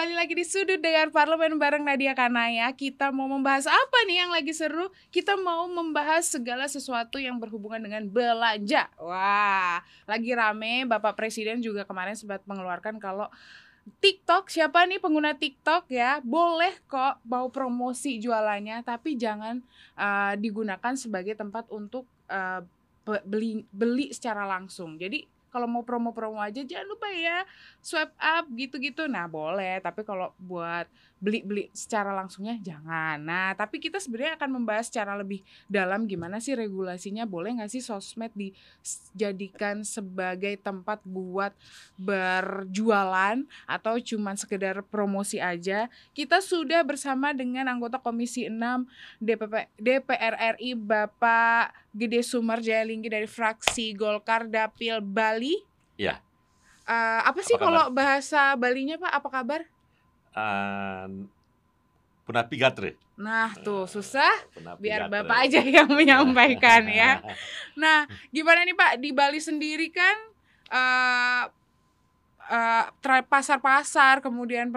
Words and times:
kembali 0.00 0.16
lagi 0.16 0.32
di 0.32 0.48
Sudut 0.48 0.80
Dengar 0.80 1.12
Parlemen 1.12 1.60
bareng 1.60 1.84
Nadia 1.84 2.16
Kanaya. 2.16 2.72
Kita 2.72 3.12
mau 3.12 3.28
membahas 3.28 3.68
apa 3.68 3.98
nih 4.08 4.24
yang 4.24 4.32
lagi 4.32 4.48
seru? 4.56 4.88
Kita 5.12 5.36
mau 5.36 5.68
membahas 5.68 6.24
segala 6.24 6.64
sesuatu 6.72 7.20
yang 7.20 7.36
berhubungan 7.36 7.84
dengan 7.84 8.08
belanja. 8.08 8.88
Wah, 8.96 9.84
lagi 10.08 10.32
rame. 10.32 10.88
Bapak 10.88 11.20
Presiden 11.20 11.60
juga 11.60 11.84
kemarin 11.84 12.16
sempat 12.16 12.40
mengeluarkan 12.48 12.96
kalau 12.96 13.28
TikTok, 14.00 14.48
siapa 14.48 14.88
nih 14.88 15.04
pengguna 15.04 15.36
TikTok 15.36 15.92
ya? 15.92 16.24
Boleh 16.24 16.80
kok 16.88 17.20
mau 17.28 17.52
promosi 17.52 18.16
jualannya, 18.24 18.80
tapi 18.80 19.20
jangan 19.20 19.60
uh, 20.00 20.32
digunakan 20.32 20.96
sebagai 20.96 21.36
tempat 21.36 21.68
untuk 21.68 22.08
uh, 22.32 22.64
beli 23.28 23.68
beli 23.68 24.16
secara 24.16 24.48
langsung. 24.48 24.96
Jadi 24.96 25.28
kalau 25.50 25.66
mau 25.66 25.82
promo-promo 25.82 26.38
aja 26.38 26.62
jangan 26.62 26.86
lupa 26.86 27.10
ya 27.10 27.44
swipe 27.82 28.14
up 28.16 28.46
gitu-gitu. 28.54 29.10
Nah 29.10 29.26
boleh 29.26 29.82
tapi 29.82 30.06
kalau 30.06 30.32
buat 30.38 30.86
beli-beli 31.20 31.68
secara 31.76 32.16
langsungnya 32.16 32.56
jangan. 32.64 33.20
Nah 33.20 33.52
tapi 33.52 33.76
kita 33.76 34.00
sebenarnya 34.00 34.40
akan 34.40 34.50
membahas 34.56 34.88
secara 34.88 35.12
lebih 35.20 35.44
dalam 35.68 36.08
gimana 36.08 36.40
sih 36.40 36.56
regulasinya. 36.56 37.28
Boleh 37.28 37.60
nggak 37.60 37.70
sih 37.70 37.84
sosmed 37.84 38.32
dijadikan 38.32 39.84
sebagai 39.84 40.56
tempat 40.56 41.04
buat 41.04 41.52
berjualan 42.00 43.44
atau 43.68 43.94
cuman 44.00 44.40
sekedar 44.40 44.80
promosi 44.88 45.36
aja? 45.36 45.92
Kita 46.16 46.40
sudah 46.40 46.80
bersama 46.86 47.36
dengan 47.36 47.68
anggota 47.68 48.00
Komisi 48.00 48.48
6 48.48 48.88
DPP, 49.20 49.54
DPR 49.76 50.56
RI 50.56 50.72
Bapak 50.72 51.90
Gede 51.90 52.22
Sumar 52.22 52.62
Jayalinggi 52.62 53.10
dari 53.10 53.26
fraksi 53.26 53.92
Golkar 53.98 54.46
Dapil 54.46 55.02
Bali. 55.02 55.39
Ya. 55.96 56.20
Uh, 56.84 57.20
apa 57.24 57.40
sih 57.40 57.56
apa 57.56 57.64
kalau 57.64 57.84
bahasa 57.92 58.52
Balinya 58.60 59.00
Pak? 59.00 59.12
Apa 59.16 59.28
kabar? 59.30 59.60
Uh, 60.36 61.24
Punapi 62.28 62.56
Gatre. 62.60 62.94
Nah 63.20 63.52
tuh 63.60 63.84
susah, 63.84 64.32
biar 64.80 65.12
bapak 65.12 65.50
aja 65.50 65.60
yang 65.60 65.90
menyampaikan 65.92 66.88
ya. 66.88 67.20
Nah 67.80 68.08
gimana 68.32 68.64
nih 68.64 68.76
Pak 68.76 68.92
di 69.00 69.10
Bali 69.12 69.40
sendiri 69.40 69.92
kan 69.92 70.16
uh, 70.72 71.44
uh, 72.48 73.22
pasar-pasar, 73.28 74.24
kemudian 74.24 74.72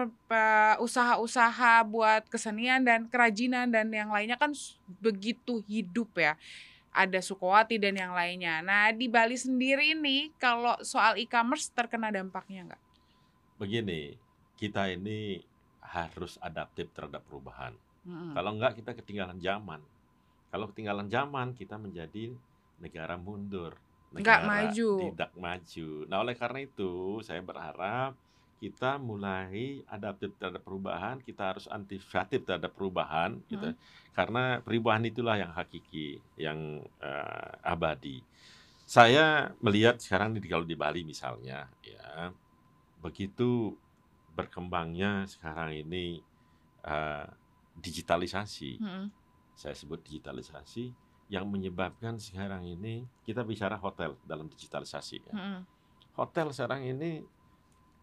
usaha-usaha 0.80 1.84
buat 1.88 2.28
kesenian 2.28 2.84
dan 2.84 3.08
kerajinan 3.08 3.72
dan 3.72 3.88
yang 3.88 4.12
lainnya 4.12 4.36
kan 4.36 4.52
begitu 5.00 5.64
hidup 5.64 6.10
ya 6.16 6.36
ada 6.94 7.18
Sukowati 7.18 7.76
dan 7.82 7.98
yang 7.98 8.14
lainnya. 8.14 8.62
Nah 8.62 8.94
di 8.94 9.10
Bali 9.10 9.34
sendiri 9.34 9.98
nih 9.98 10.30
kalau 10.38 10.78
soal 10.86 11.18
e-commerce 11.18 11.74
terkena 11.74 12.14
dampaknya 12.14 12.70
nggak? 12.70 12.82
Begini, 13.58 14.14
kita 14.54 14.86
ini 14.94 15.42
harus 15.82 16.38
adaptif 16.38 16.94
terhadap 16.94 17.26
perubahan. 17.26 17.74
Hmm. 18.06 18.32
Kalau 18.32 18.50
nggak 18.54 18.78
kita 18.78 18.94
ketinggalan 18.94 19.42
zaman. 19.42 19.82
Kalau 20.54 20.70
ketinggalan 20.70 21.10
zaman 21.10 21.50
kita 21.58 21.74
menjadi 21.74 22.30
negara 22.78 23.18
mundur, 23.18 23.74
negara 24.14 24.22
nggak 24.22 24.42
maju, 24.46 24.90
tidak 25.10 25.30
maju. 25.34 25.90
Nah 26.06 26.16
oleh 26.22 26.34
karena 26.38 26.60
itu 26.62 27.18
saya 27.26 27.42
berharap 27.42 28.14
kita 28.58 28.96
mulai 28.96 29.82
adaptif 29.90 30.32
terhadap 30.38 30.62
perubahan, 30.62 31.20
kita 31.20 31.54
harus 31.54 31.66
antisipatif 31.68 32.46
terhadap 32.46 32.72
perubahan, 32.72 33.38
gitu. 33.50 33.70
hmm. 33.70 33.74
gitu. 33.74 34.12
Karena 34.14 34.62
perubahan 34.62 35.04
itulah 35.04 35.36
yang 35.36 35.50
hakiki, 35.50 36.22
yang 36.38 36.82
uh, 37.02 37.50
abadi. 37.66 38.22
Saya 38.84 39.50
melihat 39.64 39.98
sekarang 39.98 40.36
di 40.36 40.44
kalau 40.44 40.62
di 40.68 40.76
Bali 40.76 41.02
misalnya, 41.02 41.66
ya 41.80 42.30
begitu 43.00 43.76
berkembangnya 44.32 45.28
sekarang 45.28 45.76
ini 45.76 46.20
uh, 46.84 47.26
digitalisasi, 47.76 48.80
hmm. 48.80 49.06
saya 49.58 49.74
sebut 49.74 50.00
digitalisasi, 50.04 50.94
yang 51.32 51.48
menyebabkan 51.48 52.20
sekarang 52.20 52.64
ini 52.68 53.08
kita 53.24 53.42
bicara 53.42 53.80
hotel 53.80 54.14
dalam 54.28 54.46
digitalisasi. 54.46 55.16
Ya. 55.26 55.34
Hmm. 55.34 55.60
Hotel 56.14 56.52
sekarang 56.54 56.86
ini 56.86 57.24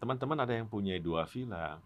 teman-teman 0.02 0.42
ada 0.42 0.58
yang 0.58 0.66
punya 0.66 0.98
dua 0.98 1.22
villa, 1.30 1.78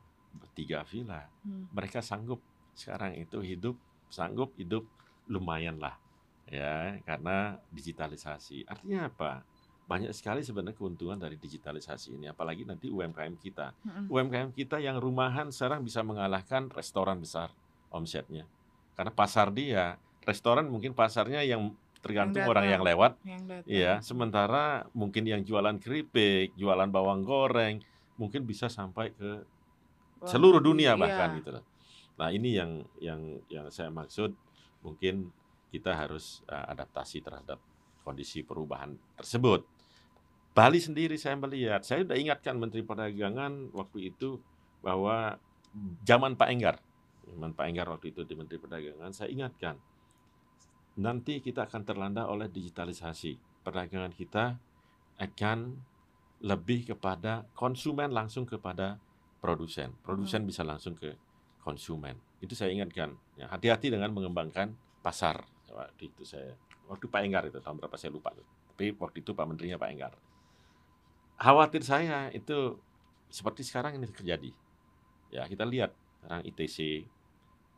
tiga 0.56 0.80
villa, 0.88 1.28
hmm. 1.44 1.76
mereka 1.76 2.00
sanggup 2.00 2.40
sekarang 2.72 3.12
itu 3.20 3.44
hidup 3.44 3.76
sanggup 4.08 4.56
hidup 4.56 4.88
lumayan 5.28 5.76
lah 5.76 6.00
ya 6.48 6.96
karena 7.04 7.60
digitalisasi. 7.68 8.64
Artinya 8.64 9.12
apa? 9.12 9.44
Banyak 9.86 10.16
sekali 10.16 10.40
sebenarnya 10.42 10.74
keuntungan 10.74 11.20
dari 11.20 11.36
digitalisasi 11.36 12.16
ini, 12.16 12.26
apalagi 12.32 12.64
nanti 12.64 12.88
UMKM 12.88 13.36
kita. 13.36 13.76
Hmm. 13.84 14.08
UMKM 14.08 14.50
kita 14.56 14.80
yang 14.80 14.96
rumahan 14.96 15.52
sekarang 15.52 15.84
bisa 15.84 16.00
mengalahkan 16.00 16.72
restoran 16.72 17.20
besar 17.20 17.52
omsetnya. 17.92 18.48
Karena 18.96 19.12
pasar 19.12 19.52
dia, 19.52 20.00
restoran 20.24 20.66
mungkin 20.66 20.96
pasarnya 20.96 21.44
yang 21.44 21.70
tergantung 22.02 22.42
yang 22.42 22.50
orang 22.50 22.66
yang 22.66 22.82
lewat. 22.82 23.12
Yang 23.22 23.42
ya, 23.68 24.00
sementara 24.02 24.88
mungkin 24.90 25.22
yang 25.28 25.46
jualan 25.46 25.78
keripik, 25.78 26.56
jualan 26.58 26.90
bawang 26.90 27.22
goreng, 27.22 27.78
mungkin 28.16 28.44
bisa 28.48 28.66
sampai 28.68 29.12
ke 29.12 29.44
seluruh 30.24 30.60
dunia 30.60 30.96
iya. 30.96 31.00
bahkan 31.00 31.36
gitu 31.40 31.50
loh. 31.56 31.64
Nah, 32.16 32.32
ini 32.32 32.56
yang 32.56 32.80
yang 32.96 33.20
yang 33.52 33.66
saya 33.68 33.92
maksud 33.92 34.32
mungkin 34.80 35.28
kita 35.68 35.92
harus 35.92 36.40
uh, 36.48 36.72
adaptasi 36.72 37.20
terhadap 37.20 37.60
kondisi 38.00 38.40
perubahan 38.40 38.96
tersebut. 39.18 39.66
Bali 40.56 40.80
sendiri 40.80 41.20
saya 41.20 41.36
melihat, 41.36 41.84
saya 41.84 42.00
sudah 42.00 42.16
ingatkan 42.16 42.56
Menteri 42.56 42.80
Perdagangan 42.80 43.76
waktu 43.76 44.08
itu 44.08 44.40
bahwa 44.80 45.36
zaman 46.08 46.32
Pak 46.32 46.48
Enggar, 46.48 46.80
zaman 47.28 47.52
Pak 47.52 47.66
Enggar 47.68 47.92
waktu 47.92 48.16
itu 48.16 48.24
di 48.24 48.32
Menteri 48.32 48.56
Perdagangan, 48.56 49.12
saya 49.12 49.28
ingatkan 49.28 49.76
nanti 50.96 51.44
kita 51.44 51.68
akan 51.68 51.84
terlanda 51.84 52.24
oleh 52.24 52.48
digitalisasi. 52.48 53.36
Perdagangan 53.60 54.16
kita 54.16 54.56
akan 55.20 55.76
lebih 56.46 56.86
kepada 56.94 57.42
konsumen 57.58 58.14
langsung 58.14 58.46
kepada 58.46 59.02
produsen. 59.42 59.90
Produsen 60.06 60.46
hmm. 60.46 60.48
bisa 60.48 60.62
langsung 60.62 60.94
ke 60.94 61.18
konsumen. 61.58 62.14
Itu 62.38 62.54
saya 62.54 62.70
ingatkan. 62.70 63.18
Ya, 63.34 63.50
hati-hati 63.50 63.90
dengan 63.90 64.14
mengembangkan 64.14 64.70
pasar. 65.02 65.42
Waktu 65.66 66.14
itu 66.14 66.22
saya, 66.22 66.54
waktu 66.86 67.10
Pak 67.10 67.20
Enggar 67.26 67.42
itu 67.50 67.58
tahun 67.58 67.82
berapa 67.82 67.98
saya 67.98 68.14
lupa. 68.14 68.30
Tapi 68.70 68.94
waktu 68.94 69.26
itu 69.26 69.34
Pak 69.34 69.46
Menterinya 69.50 69.76
Pak 69.82 69.90
Enggar. 69.90 70.14
Khawatir 71.36 71.82
saya 71.82 72.30
itu 72.30 72.78
seperti 73.26 73.66
sekarang 73.66 73.98
ini 73.98 74.06
terjadi. 74.06 74.50
Ya 75.34 75.42
kita 75.50 75.66
lihat 75.66 75.90
sekarang 76.22 76.46
ITC 76.46 76.78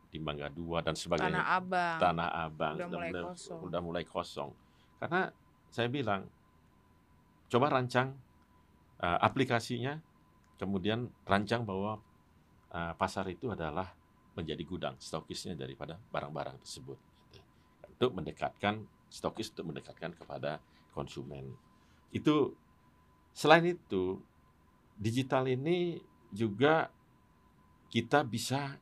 di 0.09 0.17
Mangga 0.21 0.47
Dua 0.53 0.85
dan 0.85 0.93
sebagainya. 0.93 1.41
Tanah 1.41 1.45
Abang. 1.57 1.97
Tanah 1.97 2.29
Abang 2.45 2.75
udah, 2.77 2.87
mulai 2.87 3.11
kosong. 3.25 3.59
Udah 3.65 3.81
mulai 3.81 4.03
kosong. 4.05 4.49
Karena 5.01 5.21
saya 5.73 5.89
bilang 5.89 6.21
coba 7.49 7.67
rancang 7.73 8.28
uh, 8.99 9.19
aplikasinya, 9.23 9.99
kemudian 10.59 11.07
rancang 11.23 11.63
bahwa 11.63 11.99
uh, 12.73 12.93
pasar 12.95 13.27
itu 13.31 13.49
adalah 13.51 13.91
menjadi 14.37 14.63
gudang 14.63 14.95
stokisnya 14.99 15.57
daripada 15.57 15.99
barang-barang 16.13 16.63
tersebut 16.63 16.95
gitu. 17.33 17.49
untuk 17.91 18.11
mendekatkan 18.15 18.87
stokis 19.09 19.51
untuk 19.51 19.75
mendekatkan 19.75 20.15
kepada 20.15 20.61
konsumen 20.95 21.57
itu 22.13 22.53
selain 23.35 23.75
itu 23.75 24.21
digital 24.95 25.49
ini 25.49 25.99
juga 26.29 26.87
kita 27.89 28.21
bisa 28.23 28.77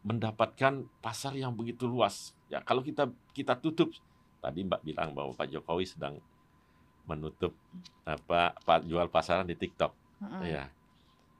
mendapatkan 0.00 0.88
pasar 1.04 1.36
yang 1.36 1.52
begitu 1.52 1.84
luas 1.84 2.32
ya 2.48 2.64
kalau 2.64 2.80
kita 2.80 3.10
kita 3.36 3.58
tutup 3.60 3.92
tadi 4.40 4.64
Mbak 4.64 4.80
bilang 4.86 5.12
bahwa 5.12 5.36
Pak 5.36 5.52
Jokowi 5.52 5.84
sedang 5.84 6.16
menutup 7.10 7.50
apa 8.06 8.54
jual 8.86 9.10
pasaran 9.10 9.46
di 9.46 9.58
TikTok. 9.58 9.90
Mm-hmm. 10.22 10.42
Ya. 10.46 10.64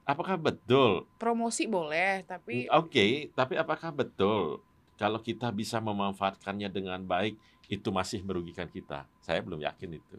Apakah 0.09 0.35
betul? 0.41 1.07
Promosi 1.21 1.71
boleh, 1.71 2.27
tapi 2.27 2.67
mm, 2.67 2.75
Oke, 2.75 2.91
okay, 2.91 3.13
tapi 3.37 3.55
apakah 3.55 3.95
betul 3.95 4.59
kalau 4.99 5.23
kita 5.23 5.49
bisa 5.55 5.79
memanfaatkannya 5.79 6.67
dengan 6.67 6.99
baik 7.07 7.39
itu 7.71 7.89
masih 7.95 8.25
merugikan 8.27 8.67
kita? 8.67 9.07
Saya 9.23 9.39
belum 9.45 9.63
yakin 9.63 10.01
itu. 10.01 10.17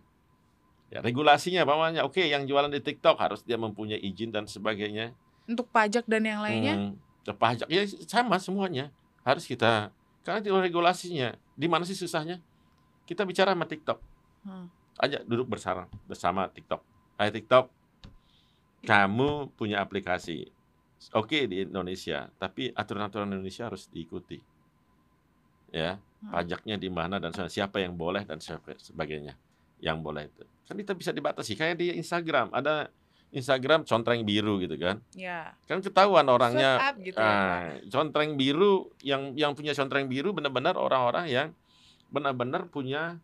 Ya, 0.91 0.99
regulasinya 0.99 1.63
namanya 1.63 2.03
oke 2.03 2.19
okay, 2.19 2.27
yang 2.27 2.43
jualan 2.43 2.67
di 2.67 2.83
TikTok 2.83 3.15
harus 3.15 3.39
dia 3.47 3.55
mempunyai 3.55 3.99
izin 3.99 4.31
dan 4.31 4.47
sebagainya. 4.47 5.15
Untuk 5.47 5.67
pajak 5.71 6.07
dan 6.07 6.23
yang 6.23 6.43
lainnya? 6.43 6.75
Hmm, 6.75 7.35
pajak 7.35 7.67
ya 7.67 7.83
sama 8.07 8.39
semuanya. 8.39 8.91
Harus 9.23 9.47
kita 9.47 9.91
karena 10.23 10.39
di 10.39 10.51
regulasinya. 10.51 11.35
Di 11.55 11.67
mana 11.67 11.83
sih 11.83 11.95
susahnya? 11.95 12.39
Kita 13.07 13.27
bicara 13.27 13.55
sama 13.55 13.67
TikTok. 13.67 13.99
Hmm 14.47 14.80
aja 15.01 15.25
duduk 15.25 15.49
bersama 15.57 15.89
bersama 16.05 16.45
TikTok. 16.45 16.85
Hai 17.17 17.33
TikTok, 17.33 17.73
kamu 18.85 19.49
punya 19.57 19.81
aplikasi. 19.81 20.45
Oke 21.17 21.41
okay, 21.41 21.43
di 21.49 21.65
Indonesia, 21.65 22.29
tapi 22.37 22.69
aturan-aturan 22.69 23.33
Indonesia 23.33 23.65
harus 23.65 23.89
diikuti. 23.89 24.37
Ya, 25.73 25.97
hmm. 25.97 26.29
pajaknya 26.29 26.75
di 26.77 26.89
mana 26.93 27.17
dan 27.17 27.33
siapa 27.33 27.81
yang 27.81 27.97
boleh 27.97 28.21
dan 28.21 28.37
siapa 28.37 28.77
sebagainya 28.77 29.33
yang 29.81 30.05
boleh 30.05 30.29
itu. 30.29 30.45
Kan 30.69 30.77
kita 30.77 30.93
bisa 30.93 31.09
dibatasi. 31.09 31.57
Kayak 31.57 31.81
di 31.81 31.97
Instagram 31.97 32.53
ada 32.53 32.93
Instagram 33.33 33.87
contreng 33.87 34.21
biru 34.21 34.61
gitu 34.61 34.77
kan. 34.77 35.01
Ya. 35.17 35.57
Kan 35.65 35.81
ketahuan 35.81 36.27
orangnya 36.29 36.93
up 36.93 36.95
gitu 37.01 37.17
ya, 37.17 37.25
ah, 37.25 37.65
contreng 37.89 38.37
biru 38.37 38.93
yang 39.01 39.33
yang 39.33 39.57
punya 39.57 39.73
contreng 39.73 40.05
biru 40.05 40.35
benar-benar 40.35 40.77
orang-orang 40.77 41.25
yang 41.31 41.47
benar-benar 42.11 42.67
punya 42.67 43.17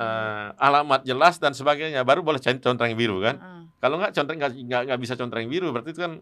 eh, 0.00 0.48
alamat 0.56 1.04
jelas 1.04 1.36
dan 1.36 1.52
sebagainya 1.52 2.00
baru 2.02 2.24
boleh 2.24 2.40
cari 2.40 2.56
contreng 2.56 2.96
biru 2.96 3.20
kan. 3.20 3.36
Heeh. 3.36 3.62
Kalau 3.80 3.96
nggak 4.00 4.12
contreng 4.16 4.38
nggak 4.40 4.82
nggak 4.88 5.00
bisa 5.00 5.14
contreng 5.16 5.46
biru 5.48 5.68
berarti 5.72 5.92
itu 5.92 6.00
kan 6.00 6.12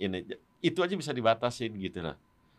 ini 0.00 0.24
itu 0.64 0.78
aja 0.80 0.94
bisa 0.96 1.12
dibatasin 1.12 1.76
gitu 1.76 2.00
lah. 2.00 2.16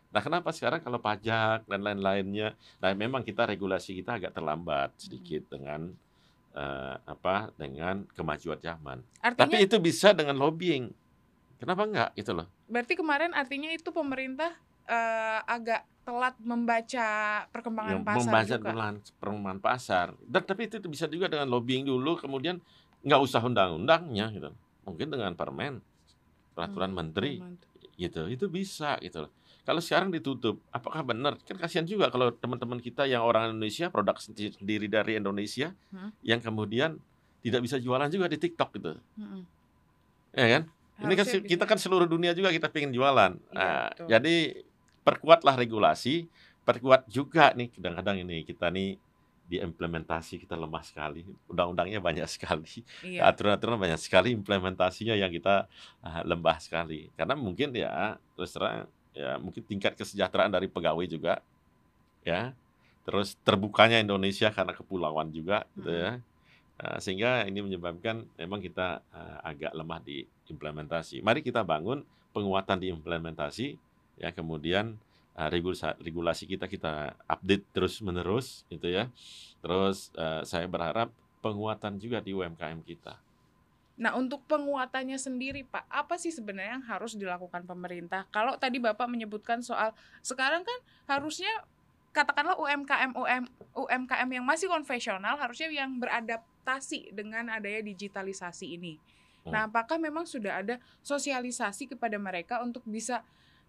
Nah 0.09 0.21
kenapa 0.25 0.49
sekarang 0.49 0.81
kalau 0.81 0.97
pajak 0.97 1.69
dan 1.69 1.81
lain-lainnya, 1.85 2.57
nah 2.81 2.89
memang 2.97 3.21
kita 3.21 3.45
regulasi 3.45 3.93
kita 4.01 4.17
agak 4.17 4.33
terlambat 4.33 4.89
sedikit 4.97 5.45
dengan 5.53 5.93
eh, 6.57 6.95
apa 7.05 7.53
dengan 7.57 8.05
kemajuan 8.17 8.57
zaman. 8.57 9.05
Artinya 9.21 9.45
Tapi 9.45 9.69
itu 9.69 9.77
bisa 9.77 10.13
dengan 10.17 10.37
lobbying. 10.37 10.89
Kenapa 11.59 11.83
enggak 11.85 12.09
gitu 12.15 12.31
loh? 12.33 12.47
berarti 12.69 12.93
kemarin 12.93 13.33
artinya 13.33 13.69
itu 13.73 13.89
pemerintah 13.89 14.53
eh, 14.89 15.39
agak 15.45 15.83
telat 16.09 16.35
membaca 16.41 17.07
perkembangan 17.53 17.91
yang 17.93 18.01
pasar 18.01 18.17
membaca 18.19 18.45
juga. 18.47 18.57
perkembangan 18.57 18.95
perkembangan 19.15 19.59
pasar. 19.61 20.07
Dan 20.25 20.41
tapi 20.41 20.61
itu 20.65 20.81
bisa 20.83 21.05
juga 21.05 21.29
dengan 21.29 21.45
lobbying 21.47 21.85
dulu, 21.85 22.17
kemudian 22.17 22.57
nggak 22.99 23.21
usah 23.21 23.39
undang-undangnya 23.39 24.25
gitu. 24.33 24.49
Mungkin 24.83 25.07
dengan 25.07 25.31
permen, 25.33 25.85
peraturan 26.51 26.89
Hmm, 26.89 26.97
menteri 26.97 27.37
aman. 27.37 27.53
gitu. 27.95 28.25
Itu 28.25 28.49
bisa 28.49 28.97
gitu. 28.99 29.29
Kalau 29.61 29.79
sekarang 29.79 30.09
ditutup, 30.09 30.57
apakah 30.69 31.05
benar? 31.05 31.37
Kan 31.45 31.61
kasihan 31.61 31.85
juga 31.85 32.09
kalau 32.09 32.33
teman-teman 32.33 32.81
kita 32.81 33.05
yang 33.05 33.21
orang 33.21 33.53
Indonesia, 33.53 33.93
produk 33.93 34.17
sendi- 34.17 34.49
sendiri 34.51 34.89
dari 34.89 35.13
Indonesia, 35.13 35.77
Hmm. 35.89 36.09
yang 36.19 36.41
kemudian 36.41 36.97
tidak 37.39 37.61
bisa 37.61 37.77
jualan 37.77 38.09
juga 38.09 38.25
di 38.25 38.35
TikTok 38.35 38.69
gitu. 38.73 38.97
Mm-mm. 39.15 39.45
Ya 40.33 40.47
kan? 40.49 40.63
Ini 40.99 41.13
kan 41.15 41.23
Harusnya 41.23 41.47
kita 41.47 41.63
kan 41.63 41.77
seluruh 41.77 42.03
dunia 42.03 42.35
juga 42.35 42.51
kita 42.51 42.67
pengen 42.67 42.91
jualan. 42.91 43.31
Iya, 43.31 43.55
Nah, 43.55 43.87
jadi 44.09 44.35
perkuatlah 45.09 45.57
regulasi, 45.57 46.29
perkuat 46.61 47.09
juga 47.09 47.49
nih 47.57 47.73
kadang-kadang 47.73 48.21
ini 48.21 48.45
kita 48.45 48.69
nih 48.69 49.01
diimplementasi 49.49 50.45
kita 50.45 50.53
lemah 50.53 50.85
sekali. 50.85 51.25
Undang-undangnya 51.49 51.97
banyak 51.97 52.29
sekali, 52.29 52.85
Iya. 53.01 53.25
aturan-aturan 53.25 53.81
banyak 53.81 53.97
sekali, 53.97 54.37
implementasinya 54.37 55.17
yang 55.17 55.33
kita 55.33 55.65
ah, 56.05 56.21
lembah 56.21 56.61
sekali. 56.61 57.09
Karena 57.17 57.33
mungkin 57.33 57.73
ya 57.73 58.21
terus 58.37 58.53
terang 58.53 58.85
ya 59.17 59.41
mungkin 59.41 59.65
tingkat 59.65 59.97
kesejahteraan 59.97 60.53
dari 60.53 60.69
pegawai 60.69 61.05
juga 61.09 61.41
ya. 62.21 62.53
Terus 63.09 63.33
terbukanya 63.41 63.97
Indonesia 63.97 64.53
karena 64.53 64.77
kepulauan 64.77 65.33
juga 65.33 65.65
gitu 65.73 65.89
Mm. 65.89 65.97
ya. 65.97 66.11
Uh, 66.79 66.95
sehingga 67.03 67.43
ini 67.43 67.59
menyebabkan 67.59 68.23
memang 68.39 68.63
kita 68.63 69.03
uh, 69.11 69.37
agak 69.43 69.75
lemah 69.75 69.99
di 69.99 70.23
implementasi. 70.47 71.19
Mari 71.19 71.43
kita 71.43 71.59
bangun 71.59 72.07
penguatan 72.31 72.79
di 72.79 72.87
implementasi, 72.87 73.75
ya 74.19 74.35
kemudian 74.35 74.99
uh, 75.39 75.47
regulasi, 75.47 75.95
regulasi 76.03 76.43
kita 76.45 76.67
kita 76.67 77.15
update 77.25 77.65
terus 77.71 78.03
menerus, 78.03 78.67
gitu 78.67 78.91
ya. 78.91 79.07
Terus 79.63 80.11
uh, 80.19 80.43
saya 80.43 80.67
berharap 80.67 81.09
penguatan 81.39 81.95
juga 81.95 82.19
di 82.19 82.35
UMKM 82.35 82.83
kita. 82.83 83.15
Nah, 83.99 84.15
untuk 84.15 84.47
penguatannya 84.47 85.19
sendiri, 85.19 85.67
Pak, 85.67 85.83
apa 85.91 86.15
sih 86.15 86.31
sebenarnya 86.31 86.79
yang 86.79 86.87
harus 86.87 87.19
dilakukan 87.19 87.67
pemerintah? 87.67 88.23
Kalau 88.31 88.55
tadi 88.55 88.79
Bapak 88.79 89.11
menyebutkan 89.11 89.59
soal 89.59 89.91
sekarang 90.23 90.63
kan 90.63 90.79
harusnya 91.19 91.51
katakanlah 92.15 92.55
UMKM 92.55 93.11
UM, 93.11 93.43
UMKM 93.75 94.29
yang 94.39 94.45
masih 94.47 94.71
konvensional 94.71 95.35
harusnya 95.35 95.67
yang 95.67 95.99
beradaptasi 95.99 97.11
dengan 97.11 97.51
adanya 97.51 97.83
digitalisasi 97.83 98.79
ini. 98.79 98.95
Hmm. 99.43 99.51
Nah, 99.51 99.61
apakah 99.67 99.99
memang 99.99 100.23
sudah 100.23 100.63
ada 100.63 100.75
sosialisasi 101.03 101.91
kepada 101.91 102.15
mereka 102.15 102.63
untuk 102.63 102.87
bisa 102.87 103.19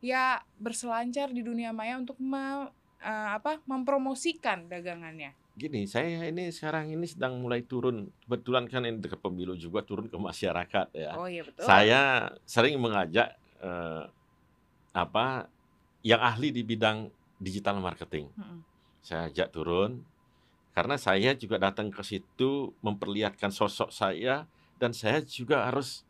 ya 0.01 0.41
berselancar 0.57 1.31
di 1.31 1.45
dunia 1.45 1.71
maya 1.71 2.01
untuk 2.01 2.17
me- 2.21 2.73
eh, 3.01 3.29
apa 3.37 3.61
mempromosikan 3.65 4.69
dagangannya? 4.69 5.33
Gini, 5.57 5.85
saya 5.85 6.25
ini 6.25 6.49
sekarang 6.49 6.89
ini 6.89 7.05
sedang 7.05 7.37
mulai 7.37 7.61
turun. 7.65 8.09
Kebetulan 8.25 8.65
kan 8.65 8.85
ini 8.89 8.97
dekat 8.97 9.21
pemilu 9.21 9.53
juga 9.61 9.85
turun 9.85 10.09
ke 10.09 10.17
masyarakat 10.17 10.87
ya. 10.97 11.13
Oh 11.21 11.29
iya 11.29 11.45
betul. 11.45 11.65
Saya 11.69 12.33
sering 12.49 12.81
mengajak 12.81 13.37
eh, 13.61 14.05
apa 14.97 15.49
yang 16.01 16.21
ahli 16.21 16.49
di 16.49 16.65
bidang 16.65 17.13
digital 17.37 17.77
marketing. 17.81 18.33
Mm-mm. 18.37 18.65
Saya 19.05 19.29
ajak 19.29 19.53
turun 19.53 20.05
karena 20.73 20.97
saya 20.97 21.37
juga 21.37 21.61
datang 21.61 21.93
ke 21.93 22.01
situ 22.01 22.73
memperlihatkan 22.81 23.53
sosok 23.53 23.91
saya 23.93 24.49
dan 24.81 24.97
saya 24.97 25.21
juga 25.21 25.69
harus 25.69 26.09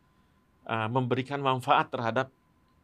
eh, 0.63 0.87
memberikan 0.87 1.43
manfaat 1.43 1.91
terhadap 1.91 2.31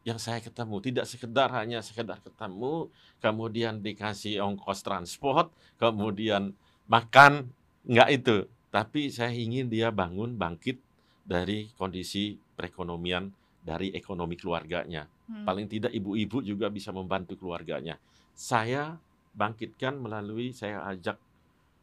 yang 0.08 0.16
saya 0.24 0.40
ketemu. 0.40 0.80
Tidak 0.80 1.04
sekedar 1.04 1.52
hanya 1.52 1.84
sekedar 1.84 2.24
ketemu, 2.24 2.88
kemudian 3.20 3.84
dikasih 3.84 4.40
ongkos 4.40 4.80
transport, 4.80 5.52
kemudian 5.76 6.56
makan, 6.88 7.52
enggak 7.84 8.10
itu. 8.16 8.38
Tapi 8.72 9.12
saya 9.12 9.36
ingin 9.36 9.68
dia 9.68 9.92
bangun, 9.92 10.40
bangkit 10.40 10.80
dari 11.28 11.68
kondisi 11.76 12.40
perekonomian, 12.56 13.28
dari 13.60 13.92
ekonomi 13.92 14.40
keluarganya. 14.40 15.12
Hmm. 15.28 15.44
Paling 15.44 15.68
tidak 15.68 15.92
ibu-ibu 15.92 16.40
juga 16.40 16.72
bisa 16.72 16.96
membantu 16.96 17.36
keluarganya. 17.36 18.00
Saya 18.32 18.96
bangkitkan 19.36 20.00
melalui 20.00 20.56
saya 20.56 20.88
ajak 20.88 21.20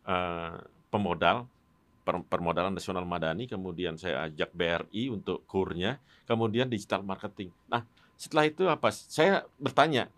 eh, 0.08 0.56
pemodal 0.88 1.44
per- 2.04 2.24
permodalan 2.24 2.72
nasional 2.72 3.04
madani, 3.04 3.44
kemudian 3.44 4.00
saya 4.00 4.32
ajak 4.32 4.48
BRI 4.56 5.12
untuk 5.12 5.44
kurnya, 5.44 6.00
kemudian 6.24 6.72
digital 6.72 7.04
marketing. 7.04 7.52
Nah, 7.68 7.84
setelah 8.14 8.44
itu 8.44 8.64
apa? 8.64 8.88
Saya 8.88 9.42
bertanya, 9.56 10.08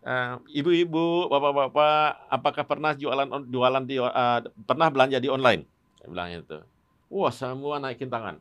eh, 0.00 0.34
ibu-ibu, 0.52 1.28
bapak-bapak, 1.28 1.96
apakah 2.28 2.64
pernah 2.64 2.92
jualan 2.92 3.28
on- 3.28 3.46
jualan 3.46 3.82
di 3.82 3.96
eh, 3.96 4.40
pernah 4.62 4.88
belanja 4.88 5.18
di 5.18 5.28
online? 5.28 5.62
Saya 5.96 6.08
bilang 6.08 6.28
itu. 6.30 6.58
Wah, 7.08 7.30
semua 7.30 7.76
naikin 7.78 8.08
tangan. 8.08 8.40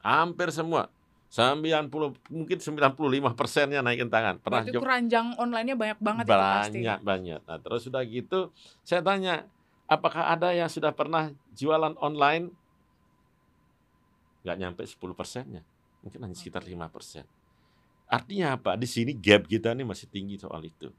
Hampir 0.00 0.48
semua. 0.48 0.88
90 1.26 1.90
mungkin 2.30 2.58
95 2.58 2.94
persennya 3.34 3.82
naikin 3.82 4.06
tangan. 4.06 4.38
Pernah 4.38 4.62
Berarti 4.62 4.70
jo- 4.70 4.80
keranjang 4.80 5.26
online-nya 5.34 5.74
banyak 5.74 5.98
banget 5.98 6.24
itu 6.24 6.30
pasti. 6.30 6.78
banyak 6.78 6.98
banyak. 7.02 7.40
Nah, 7.42 7.58
terus 7.58 7.80
sudah 7.82 8.02
gitu 8.04 8.54
saya 8.80 9.02
tanya, 9.02 9.42
apakah 9.84 10.30
ada 10.30 10.54
yang 10.54 10.70
sudah 10.70 10.94
pernah 10.94 11.28
jualan 11.50 11.98
online? 11.98 12.54
Nggak 14.44 14.56
nyampe 14.56 14.82
10 14.84 14.94
persennya. 15.12 15.66
Mungkin 16.00 16.22
hanya 16.22 16.36
sekitar 16.36 16.62
5 16.62 16.86
persen. 16.86 17.24
Artinya 18.14 18.54
apa? 18.54 18.78
Di 18.78 18.86
sini 18.86 19.10
gap 19.10 19.50
kita 19.50 19.74
nih 19.74 19.82
masih 19.82 20.06
tinggi 20.06 20.38
soal 20.38 20.62
itu. 20.62 20.94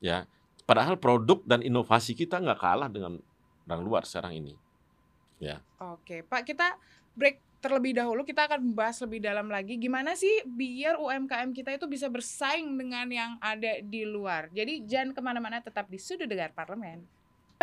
Ya, 0.00 0.24
padahal 0.64 0.96
produk 0.96 1.44
dan 1.44 1.60
inovasi 1.60 2.16
kita 2.16 2.40
nggak 2.40 2.60
kalah 2.64 2.88
dengan 2.88 3.20
orang 3.68 3.82
luar 3.84 4.08
sekarang 4.08 4.40
ini. 4.40 4.54
Oke, 5.84 6.24
Pak, 6.24 6.48
kita 6.48 6.80
break 7.12 7.60
terlebih 7.60 7.96
dahulu. 7.96 8.24
Kita 8.24 8.48
akan 8.48 8.72
membahas 8.72 9.00
lebih 9.04 9.20
dalam 9.24 9.48
lagi 9.52 9.76
gimana 9.76 10.16
sih 10.16 10.44
biar 10.44 11.00
UMKM 11.00 11.52
kita 11.52 11.76
itu 11.76 11.84
bisa 11.88 12.08
bersaing 12.08 12.72
dengan 12.76 13.08
yang 13.08 13.32
ada 13.40 13.80
di 13.84 14.04
luar. 14.08 14.48
Jadi 14.52 14.84
jangan 14.88 15.12
ke 15.12 15.20
mana-mana, 15.20 15.60
tetap 15.60 15.88
di 15.88 16.00
Sudut 16.00 16.28
Dengar 16.28 16.52
Parlemen. 16.52 17.04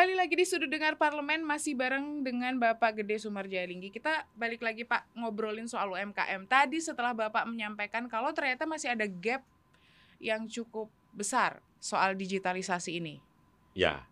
Kembali 0.01 0.17
lagi 0.17 0.33
di 0.33 0.49
Sudut 0.49 0.65
Dengar 0.65 0.97
Parlemen 0.97 1.45
masih 1.45 1.77
bareng 1.77 2.25
dengan 2.25 2.57
Bapak 2.57 2.97
Gede 2.97 3.21
Sumarjalinggi. 3.21 3.93
Kita 3.93 4.25
balik 4.33 4.65
lagi 4.65 4.81
Pak 4.81 5.13
ngobrolin 5.13 5.69
soal 5.69 5.93
UMKM. 5.93 6.49
Tadi 6.49 6.81
setelah 6.81 7.13
Bapak 7.13 7.45
menyampaikan 7.45 8.09
kalau 8.09 8.33
ternyata 8.33 8.65
masih 8.65 8.97
ada 8.97 9.05
gap 9.05 9.45
yang 10.17 10.49
cukup 10.49 10.89
besar 11.13 11.61
soal 11.77 12.17
digitalisasi 12.17 12.97
ini. 12.97 13.21
Ya, 13.77 14.09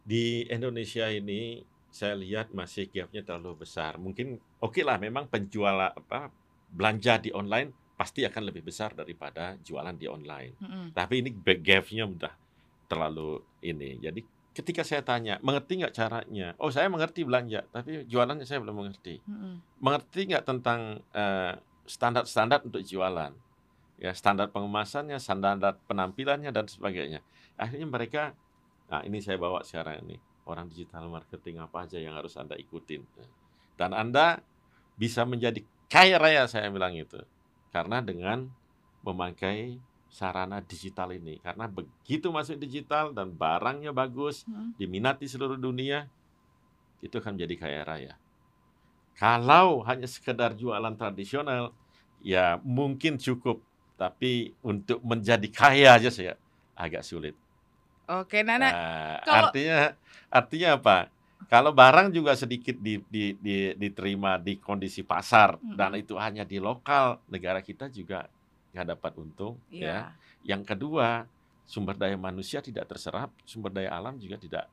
di 0.00 0.48
Indonesia 0.48 1.12
ini 1.12 1.60
saya 1.92 2.16
lihat 2.16 2.56
masih 2.56 2.88
gapnya 2.88 3.20
terlalu 3.20 3.68
besar. 3.68 4.00
Mungkin 4.00 4.40
oke 4.64 4.80
lah, 4.80 4.96
memang 4.96 5.28
penjual 5.28 5.76
apa 5.92 6.32
belanja 6.72 7.20
di 7.20 7.36
online 7.36 7.68
pasti 8.00 8.24
akan 8.24 8.48
lebih 8.48 8.64
besar 8.64 8.96
daripada 8.96 9.60
jualan 9.60 9.92
di 9.92 10.08
online. 10.08 10.56
Mm-mm. 10.56 10.96
Tapi 10.96 11.20
ini 11.20 11.36
gapnya 11.36 12.08
udah 12.08 12.32
terlalu 12.88 13.44
ini. 13.60 14.00
Jadi 14.00 14.35
ketika 14.56 14.80
saya 14.80 15.04
tanya, 15.04 15.36
mengerti 15.44 15.84
nggak 15.84 15.92
caranya? 15.92 16.56
Oh 16.56 16.72
saya 16.72 16.88
mengerti 16.88 17.28
belanja, 17.28 17.68
tapi 17.68 18.08
jualannya 18.08 18.48
saya 18.48 18.64
belum 18.64 18.80
mengerti. 18.80 19.20
Mm-mm. 19.28 19.60
Mengerti 19.84 20.32
nggak 20.32 20.44
tentang 20.48 21.04
eh, 21.12 21.60
standar-standar 21.84 22.64
untuk 22.64 22.80
jualan? 22.80 23.36
Ya 24.00 24.16
standar 24.16 24.48
pengemasannya, 24.48 25.20
standar 25.20 25.76
penampilannya 25.84 26.48
dan 26.48 26.64
sebagainya. 26.64 27.20
Akhirnya 27.60 27.88
mereka, 27.88 28.22
nah 28.88 29.04
ini 29.04 29.20
saya 29.20 29.36
bawa 29.36 29.60
sekarang 29.60 30.08
ini 30.08 30.16
orang 30.48 30.72
digital 30.72 31.04
marketing 31.12 31.60
apa 31.60 31.84
aja 31.84 32.00
yang 32.00 32.16
harus 32.16 32.32
anda 32.40 32.56
ikutin. 32.56 33.04
Dan 33.76 33.92
anda 33.92 34.40
bisa 34.96 35.28
menjadi 35.28 35.60
kaya 35.92 36.16
raya 36.16 36.48
saya 36.48 36.72
bilang 36.72 36.96
itu 36.96 37.20
karena 37.70 38.00
dengan 38.00 38.48
memakai 39.04 39.76
sarana 40.08 40.58
digital 40.64 41.12
ini 41.14 41.38
karena 41.44 41.66
begitu 41.68 42.28
masuk 42.32 42.56
digital 42.60 43.12
dan 43.16 43.34
barangnya 43.34 43.90
bagus 43.94 44.46
Mm-mm. 44.48 44.72
diminati 44.78 45.26
seluruh 45.28 45.58
dunia 45.60 46.08
itu 47.04 47.16
akan 47.20 47.32
menjadi 47.36 47.54
kaya 47.62 47.82
raya 47.88 48.12
Kalau 49.16 49.80
hanya 49.88 50.04
sekedar 50.04 50.52
jualan 50.60 50.94
tradisional, 51.00 51.72
ya 52.20 52.60
mungkin 52.62 53.16
cukup, 53.16 53.64
tapi 53.96 54.56
untuk 54.60 55.00
menjadi 55.00 55.48
kaya 55.48 55.96
aja 55.96 56.10
saya 56.12 56.36
agak 56.76 57.00
sulit. 57.04 57.34
Oke, 58.08 58.42
Nana. 58.42 58.70
Nah, 58.70 59.20
kalau- 59.24 59.52
artinya 59.52 59.76
artinya 60.32 60.68
apa? 60.80 60.96
Kalau 61.46 61.70
barang 61.76 62.10
juga 62.16 62.32
sedikit 62.34 62.74
di, 62.80 62.98
di, 63.06 63.36
di- 63.38 63.74
diterima 63.78 64.40
di 64.40 64.58
kondisi 64.58 65.04
pasar 65.06 65.60
dan 65.70 65.94
Mm-mm. 65.94 66.00
itu 66.00 66.16
hanya 66.18 66.42
di 66.48 66.58
lokal, 66.58 67.22
negara 67.30 67.60
kita 67.62 67.86
juga 67.92 68.26
nggak 68.76 68.92
dapat 68.92 69.12
untung. 69.16 69.56
Ya. 69.72 69.80
Iya. 69.80 69.98
Yang 70.44 70.62
kedua, 70.76 71.24
sumber 71.64 71.96
daya 71.96 72.20
manusia 72.20 72.60
tidak 72.60 72.92
terserap, 72.92 73.32
sumber 73.48 73.72
daya 73.72 73.96
alam 73.96 74.20
juga 74.20 74.36
tidak 74.36 74.68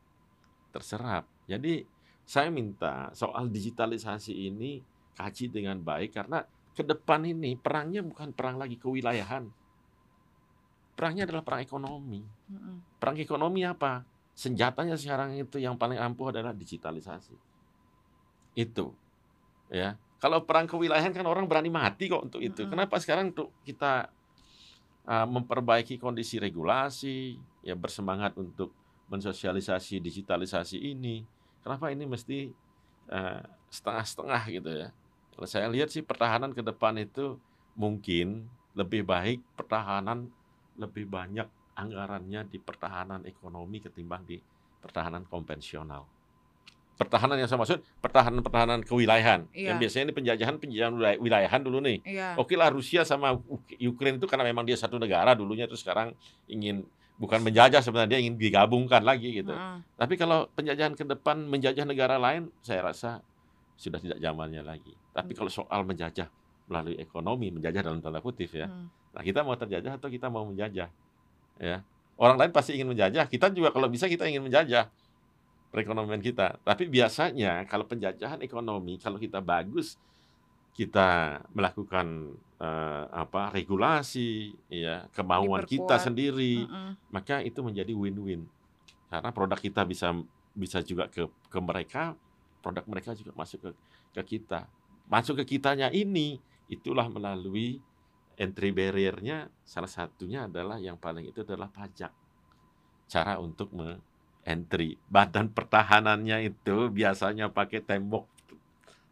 terserap. 0.75 1.24
Jadi 1.48 1.88
saya 2.27 2.51
minta 2.51 3.07
soal 3.15 3.48
digitalisasi 3.48 4.51
ini 4.51 4.83
kaji 5.15 5.48
dengan 5.48 5.79
baik 5.79 6.19
karena 6.19 6.43
ke 6.74 6.83
depan 6.83 7.24
ini 7.24 7.55
perangnya 7.55 8.03
bukan 8.03 8.36
perang 8.36 8.60
lagi 8.60 8.75
kewilayahan. 8.75 9.48
Perangnya 10.93 11.25
adalah 11.25 11.41
perang 11.45 11.62
ekonomi. 11.62 12.22
Perang 13.01 13.17
ekonomi 13.17 13.65
apa? 13.65 14.05
Senjatanya 14.33 14.98
sekarang 14.98 15.38
itu 15.38 15.62
yang 15.62 15.77
paling 15.77 15.98
ampuh 15.98 16.33
adalah 16.33 16.53
digitalisasi. 16.53 17.33
Itu. 18.57 18.93
Ya. 19.69 19.98
Kalau 20.24 20.48
perang 20.48 20.63
kewilayahan 20.63 21.12
kan 21.12 21.27
orang 21.27 21.44
berani 21.51 21.68
mati 21.68 22.08
kok 22.08 22.24
untuk 22.24 22.39
itu. 22.39 22.63
Kenapa 22.63 22.96
sekarang 22.96 23.36
untuk 23.36 23.51
kita 23.68 24.08
uh, 25.03 25.27
memperbaiki 25.27 26.00
kondisi 26.00 26.39
regulasi, 26.39 27.36
ya 27.60 27.75
bersemangat 27.75 28.32
untuk 28.39 28.72
mensosialisasi 29.12 30.00
digitalisasi 30.00 30.80
ini. 30.80 31.27
Kenapa 31.60 31.92
ini 31.92 32.08
mesti 32.08 32.48
uh, 33.12 33.44
setengah-setengah 33.68 34.44
gitu 34.48 34.72
ya? 34.72 34.88
Kalau 35.36 35.48
saya 35.50 35.68
lihat 35.68 35.92
sih 35.92 36.00
pertahanan 36.00 36.56
ke 36.56 36.63
depan 36.63 36.96
itu 37.03 37.36
mungkin 37.75 38.48
lebih 38.80 39.03
baik 39.03 39.44
pertahanan 39.60 40.32
lebih 40.80 41.03
banyak 41.03 41.51
anggarannya 41.75 42.48
di 42.48 42.63
pertahanan 42.63 43.27
ekonomi 43.27 43.84
ketimbang 43.84 44.24
di 44.24 44.39
pertahanan 44.80 45.27
konvensional. 45.27 46.08
Pertahanan 46.94 47.42
yang 47.42 47.50
saya 47.50 47.58
maksud 47.58 47.82
pertahanan-pertahanan 48.00 48.86
kewilayahan. 48.86 49.50
Iya. 49.50 49.74
Yang 49.74 49.78
biasanya 49.82 50.04
ini 50.06 50.14
penjajahan-penjajahan 50.14 50.94
wilay- 50.94 51.20
wilayahan 51.20 51.62
dulu 51.66 51.82
nih. 51.82 51.98
Iya. 52.06 52.28
Oke 52.38 52.54
lah 52.54 52.70
Rusia 52.70 53.02
sama 53.02 53.34
Uk- 53.34 53.78
Ukraina 53.82 54.22
itu 54.22 54.30
karena 54.30 54.46
memang 54.46 54.62
dia 54.64 54.78
satu 54.78 55.02
negara 55.02 55.34
dulunya 55.34 55.66
terus 55.66 55.82
sekarang 55.82 56.14
ingin 56.46 56.86
bukan 57.18 57.42
menjajah 57.42 57.82
sebenarnya 57.82 58.18
dia 58.18 58.20
ingin 58.22 58.38
digabungkan 58.38 59.02
lagi 59.02 59.42
gitu. 59.42 59.54
Heeh. 59.54 59.78
Tapi 59.98 60.14
kalau 60.22 60.46
penjajahan 60.54 60.94
ke 60.94 61.02
depan 61.02 61.42
menjajah 61.50 61.86
negara 61.86 62.22
lain 62.22 62.54
saya 62.62 62.86
rasa 62.86 63.26
sudah 63.74 63.98
tidak 63.98 64.22
zamannya 64.22 64.62
lagi. 64.62 64.94
Tapi 65.14 65.34
kalau 65.34 65.50
soal 65.50 65.82
menjajah 65.86 66.30
melalui 66.70 66.96
ekonomi, 67.02 67.52
menjajah 67.52 67.82
dalam 67.84 68.00
tanda 68.00 68.24
kutip 68.24 68.54
ya. 68.54 68.70
Hmm. 68.70 68.88
Nah, 69.14 69.22
kita 69.22 69.44
mau 69.46 69.54
terjajah 69.54 70.00
atau 70.00 70.10
kita 70.10 70.32
mau 70.32 70.48
menjajah? 70.48 70.90
Ya. 71.62 71.78
Orang 72.18 72.38
lain 72.38 72.54
pasti 72.54 72.78
ingin 72.78 72.94
menjajah, 72.94 73.26
kita 73.30 73.50
juga 73.52 73.74
kalau 73.74 73.90
bisa 73.90 74.06
kita 74.06 74.26
ingin 74.30 74.46
menjajah 74.46 74.90
perekonomian 75.74 76.22
kita. 76.22 76.62
Tapi 76.62 76.86
biasanya 76.86 77.65
kalau 77.65 77.89
penjajahan 77.89 78.46
ekonomi, 78.46 79.01
kalau 79.01 79.18
kita 79.18 79.42
bagus 79.42 79.98
kita 80.74 81.42
melakukan 81.53 82.34
eh, 82.62 83.06
apa 83.10 83.50
regulasi 83.50 84.53
ya, 84.70 85.10
kemauan 85.13 85.65
kita 85.65 85.98
Diperkuat. 85.98 86.06
sendiri, 86.06 86.65
Mm-mm. 86.65 86.92
maka 87.10 87.42
itu 87.42 87.65
menjadi 87.65 87.94
win-win. 87.94 88.46
Karena 89.10 89.30
produk 89.34 89.58
kita 89.58 89.82
bisa 89.86 90.13
bisa 90.53 90.86
juga 90.86 91.10
ke 91.10 91.25
ke 91.50 91.60
mereka, 91.62 92.13
produk 92.62 92.86
mereka 92.86 93.18
juga 93.18 93.34
masuk 93.34 93.60
ke 93.65 93.70
ke 94.13 94.22
kita. 94.38 94.70
Masuk 95.10 95.42
ke 95.42 95.58
kitanya 95.58 95.89
ini 95.89 96.38
itulah 96.70 97.10
melalui 97.10 97.82
entry 98.38 98.74
barrier-nya 98.74 99.50
salah 99.62 99.89
satunya 99.89 100.50
adalah 100.50 100.82
yang 100.82 100.98
paling 100.98 101.30
itu 101.30 101.46
adalah 101.46 101.70
pajak. 101.70 102.10
Cara 103.06 103.38
untuk 103.38 103.70
me-entry. 104.44 105.00
Badan 105.08 105.48
pertahanannya 105.48 106.52
itu 106.52 106.92
biasanya 106.92 107.48
pakai 107.48 107.80
tembok 107.80 108.28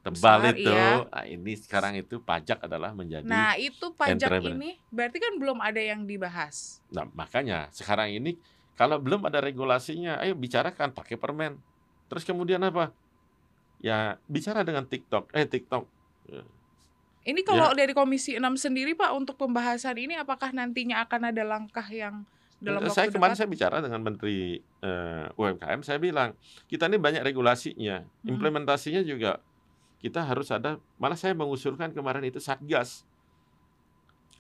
tebal 0.02 0.42
Besar, 0.44 0.58
itu. 0.58 0.68
iya. 0.68 1.06
Nah, 1.08 1.26
ini 1.30 1.54
sekarang 1.56 1.94
itu 1.96 2.18
pajak 2.20 2.66
adalah 2.66 2.92
menjadi 2.92 3.24
Nah, 3.24 3.56
itu 3.56 3.94
pajak 3.96 4.44
ini 4.44 4.76
berarti 4.92 5.18
kan 5.22 5.34
belum 5.40 5.62
ada 5.64 5.80
yang 5.80 6.04
dibahas. 6.04 6.82
Nah, 6.92 7.08
makanya 7.14 7.70
sekarang 7.72 8.12
ini 8.12 8.36
kalau 8.76 8.98
belum 8.98 9.30
ada 9.30 9.40
regulasinya, 9.40 10.18
ayo 10.20 10.34
bicarakan 10.34 10.92
pakai 10.92 11.16
permen. 11.16 11.56
Terus 12.10 12.26
kemudian 12.26 12.60
apa? 12.66 12.90
Ya, 13.78 14.18
bicara 14.26 14.66
dengan 14.66 14.90
TikTok. 14.90 15.30
Eh, 15.38 15.46
TikTok. 15.46 15.86
Ini 17.22 17.42
kalau 17.46 17.70
dari 17.78 17.94
Komisi 17.94 18.34
6 18.34 18.58
sendiri 18.58 18.98
Pak 18.98 19.14
untuk 19.14 19.38
pembahasan 19.38 19.94
ini 19.94 20.18
apakah 20.18 20.50
nantinya 20.50 21.06
akan 21.06 21.30
ada 21.30 21.46
langkah 21.46 21.86
yang 21.94 22.26
dalam 22.62 22.82
waktu 22.86 22.94
saya 22.94 23.08
kemarin 23.10 23.34
dekat? 23.34 23.42
saya 23.42 23.50
bicara 23.50 23.78
dengan 23.82 24.02
Menteri 24.06 24.62
eh, 24.62 25.26
UMKM, 25.34 25.80
saya 25.82 25.98
bilang, 25.98 26.38
kita 26.70 26.86
ini 26.86 27.02
banyak 27.02 27.26
regulasinya. 27.26 28.06
Mm-mm. 28.06 28.30
Implementasinya 28.38 29.02
juga 29.02 29.42
kita 29.98 30.22
harus 30.22 30.50
ada, 30.54 30.78
malah 31.02 31.18
saya 31.18 31.34
mengusulkan 31.34 31.90
kemarin 31.94 32.22
itu 32.26 32.38
Satgas. 32.38 33.06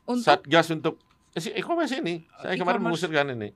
untuk 0.06 0.25
Satgas 0.25 0.68
untuk 0.74 0.96
eh, 1.34 1.42
si 1.42 1.50
e-commerce 1.54 1.98
ini. 1.98 2.25
Saya 2.42 2.58
kemarin 2.58 2.82
E-commerce. 2.82 2.86
mengusulkan 2.86 3.28
ini. 3.34 3.50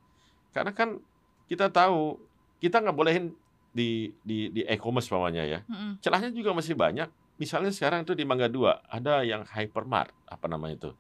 Karena 0.54 0.72
kan 0.74 0.98
kita 1.46 1.70
tahu 1.70 2.18
kita 2.58 2.82
nggak 2.82 2.96
bolehin 2.96 3.34
di 3.76 4.14
di 4.24 4.50
di 4.50 4.62
e-commerce 4.66 5.10
pamanya 5.10 5.44
ya. 5.46 5.60
Mm-mm. 5.66 6.02
celahnya 6.02 6.34
juga 6.34 6.54
masih 6.58 6.74
banyak. 6.74 7.10
Misalnya 7.36 7.70
sekarang 7.70 8.08
itu 8.08 8.16
di 8.16 8.24
Mangga 8.24 8.48
2 8.48 8.88
ada 8.88 9.20
yang 9.28 9.44
hypermart 9.44 10.16
apa 10.24 10.48
namanya 10.48 10.88
itu, 10.88 10.92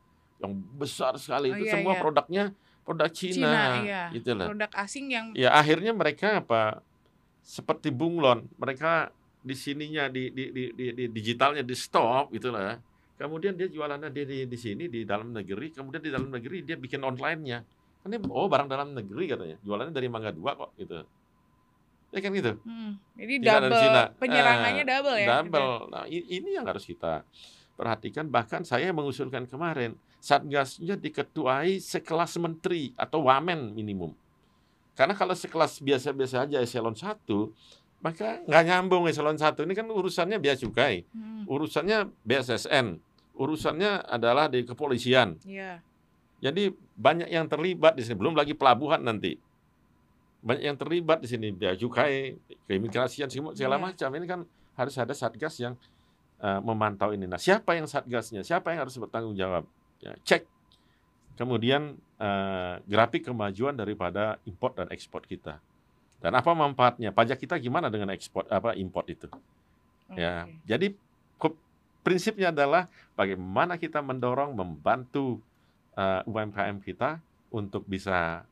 yang 0.43 0.51
besar 0.75 1.15
sekali 1.15 1.47
Oh, 1.47 1.55
itu 1.55 1.63
iya, 1.71 1.79
semua 1.79 1.95
iya. 1.95 2.01
produknya 2.03 2.43
produk 2.85 3.09
Cina, 3.09 3.33
Cina, 3.33 3.61
iya. 3.81 4.03
gitu 4.13 4.37
loh. 4.37 4.45
produk 4.45 4.71
asing 4.77 5.09
yang 5.09 5.25
Ya 5.33 5.49
akhirnya 5.51 5.89
mereka 5.91 6.39
apa 6.39 6.85
seperti 7.41 7.89
bunglon, 7.89 8.45
mereka 8.55 9.09
di 9.41 9.53
sininya 9.53 10.05
di 10.05 10.29
di, 10.29 10.53
di, 10.53 10.63
di, 10.73 10.85
di 10.93 11.03
digitalnya 11.09 11.65
di 11.65 11.73
stop 11.73 12.29
gitu 12.29 12.53
lah. 12.53 12.77
Kemudian 13.15 13.55
dia 13.55 13.65
jualannya 13.65 14.11
di, 14.11 14.21
di 14.23 14.37
di 14.45 14.57
sini 14.59 14.85
di 14.85 15.01
dalam 15.01 15.33
negeri, 15.33 15.73
kemudian 15.73 16.03
di 16.03 16.11
dalam 16.13 16.29
negeri 16.29 16.61
dia 16.61 16.75
bikin 16.75 17.01
online-nya. 17.01 17.59
Kan 18.05 18.13
dia, 18.13 18.21
oh 18.29 18.45
barang 18.45 18.69
dalam 18.69 18.93
negeri 18.93 19.25
katanya, 19.25 19.57
jualannya 19.65 19.93
dari 19.95 20.05
Mangga 20.05 20.29
2 20.29 20.45
kok 20.53 20.71
gitu. 20.77 20.99
Ya 22.13 22.19
kan 22.21 22.31
gitu. 22.31 22.53
Hmm, 22.63 23.01
jadi 23.17 23.33
Cina 23.41 23.51
double 23.59 23.81
Cina. 23.81 24.01
penyerangannya 24.15 24.83
Eh, 24.83 24.87
double 24.87 25.17
ya. 25.17 25.27
double. 25.41 25.73
Nah, 25.89 26.03
i- 26.05 26.27
ini 26.31 26.49
yang 26.53 26.65
harus 26.69 26.85
kita 26.85 27.25
perhatikan. 27.75 28.29
Bahkan 28.29 28.63
saya 28.63 28.93
mengusulkan 28.93 29.43
kemarin, 29.49 29.97
Satgasnya 30.25 30.97
diketuai 30.97 31.77
sekelas 31.77 32.41
menteri 32.41 32.97
atau 32.97 33.29
wamen 33.29 33.77
minimum. 33.77 34.09
Karena 34.97 35.13
kalau 35.13 35.37
sekelas 35.37 35.77
biasa-biasa 35.77 36.49
aja 36.49 36.57
eselon 36.65 36.97
1, 36.97 37.21
maka 38.01 38.41
nggak 38.41 38.63
nyambung 38.65 39.05
eselon 39.05 39.37
1. 39.37 39.53
Ini 39.61 39.73
kan 39.77 39.85
urusannya 39.85 40.41
bea 40.41 40.57
cukai, 40.57 41.05
Hmm, 41.13 41.45
urusannya 41.45 42.09
BSSN, 42.25 42.97
urusannya 43.37 44.01
adalah 44.01 44.49
di 44.49 44.65
kepolisian. 44.65 45.37
iya. 45.45 45.85
Jadi 46.41 46.73
banyak 46.97 47.29
yang 47.29 47.45
terlibat 47.45 47.93
di 47.93 48.01
sini, 48.01 48.17
belum 48.17 48.33
lagi 48.33 48.57
pelabuhan 48.57 49.05
nanti. 49.05 49.37
Banyak 50.41 50.63
yang 50.63 50.77
terlibat 50.77 51.21
di 51.21 51.29
sini, 51.29 51.53
bea 51.53 51.77
cukai, 51.77 52.33
keimigrasian, 52.65 53.29
segala 53.29 53.77
Iya. 53.77 53.83
macam. 53.83 54.09
Ini 54.09 54.25
kan 54.25 54.39
harus 54.73 54.95
ada 54.97 55.13
satgas 55.13 55.61
yang 55.61 55.77
eh, 56.35 56.59
memantau 56.59 57.15
ini. 57.15 57.25
Nah, 57.25 57.39
siapa 57.39 57.77
yang 57.77 57.87
satgasnya? 57.87 58.43
Siapa 58.43 58.73
yang 58.75 58.83
harus 58.83 58.99
bertanggung 58.99 59.33
jawab? 59.33 59.63
Ya, 60.05 60.13
cek. 60.21 60.45
Kemudian 61.35 61.97
eh, 62.21 62.75
grafik 62.85 63.25
kemajuan 63.25 63.73
daripada 63.73 64.37
import 64.45 64.77
dan 64.77 64.87
ekspor 64.93 65.25
kita. 65.25 65.57
Dan 66.21 66.37
apa 66.37 66.53
manfaatnya? 66.53 67.09
Pajak 67.09 67.41
kita 67.41 67.57
gimana 67.57 67.89
dengan 67.89 68.13
ekspor 68.13 68.45
apa 68.47 68.77
import 68.77 69.09
itu? 69.09 69.27
Ya, 70.13 70.45
Oke. 70.45 70.61
jadi 70.69 70.87
prinsipnya 72.05 72.53
adalah 72.53 72.85
bagaimana 73.17 73.81
kita 73.81 74.05
mendorong, 74.05 74.53
membantu 74.53 75.41
eh, 75.97 76.21
UMKM 76.29 76.77
kita 76.85 77.17
untuk 77.49 77.81
bisa 77.89 78.45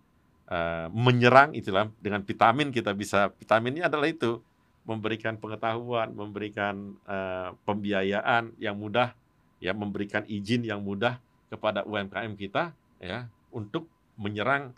eh, 0.49 0.89
menyerang 0.89 1.53
itulah 1.53 1.93
dengan 2.01 2.25
vitamin 2.25 2.73
kita 2.73 2.97
bisa 2.97 3.29
vitaminnya 3.37 3.85
adalah 3.85 4.09
itu 4.09 4.41
memberikan 4.83 5.37
pengetahuan, 5.37 6.11
memberikan 6.17 6.97
eh, 7.05 7.53
pembiayaan 7.63 8.57
yang 8.57 8.73
mudah, 8.73 9.13
ya 9.61 9.71
memberikan 9.77 10.25
izin 10.25 10.65
yang 10.65 10.81
mudah 10.81 11.21
kepada 11.53 11.85
UMKM 11.85 12.33
kita, 12.33 12.73
ya 12.97 13.29
untuk 13.53 13.85
menyerang 14.17 14.73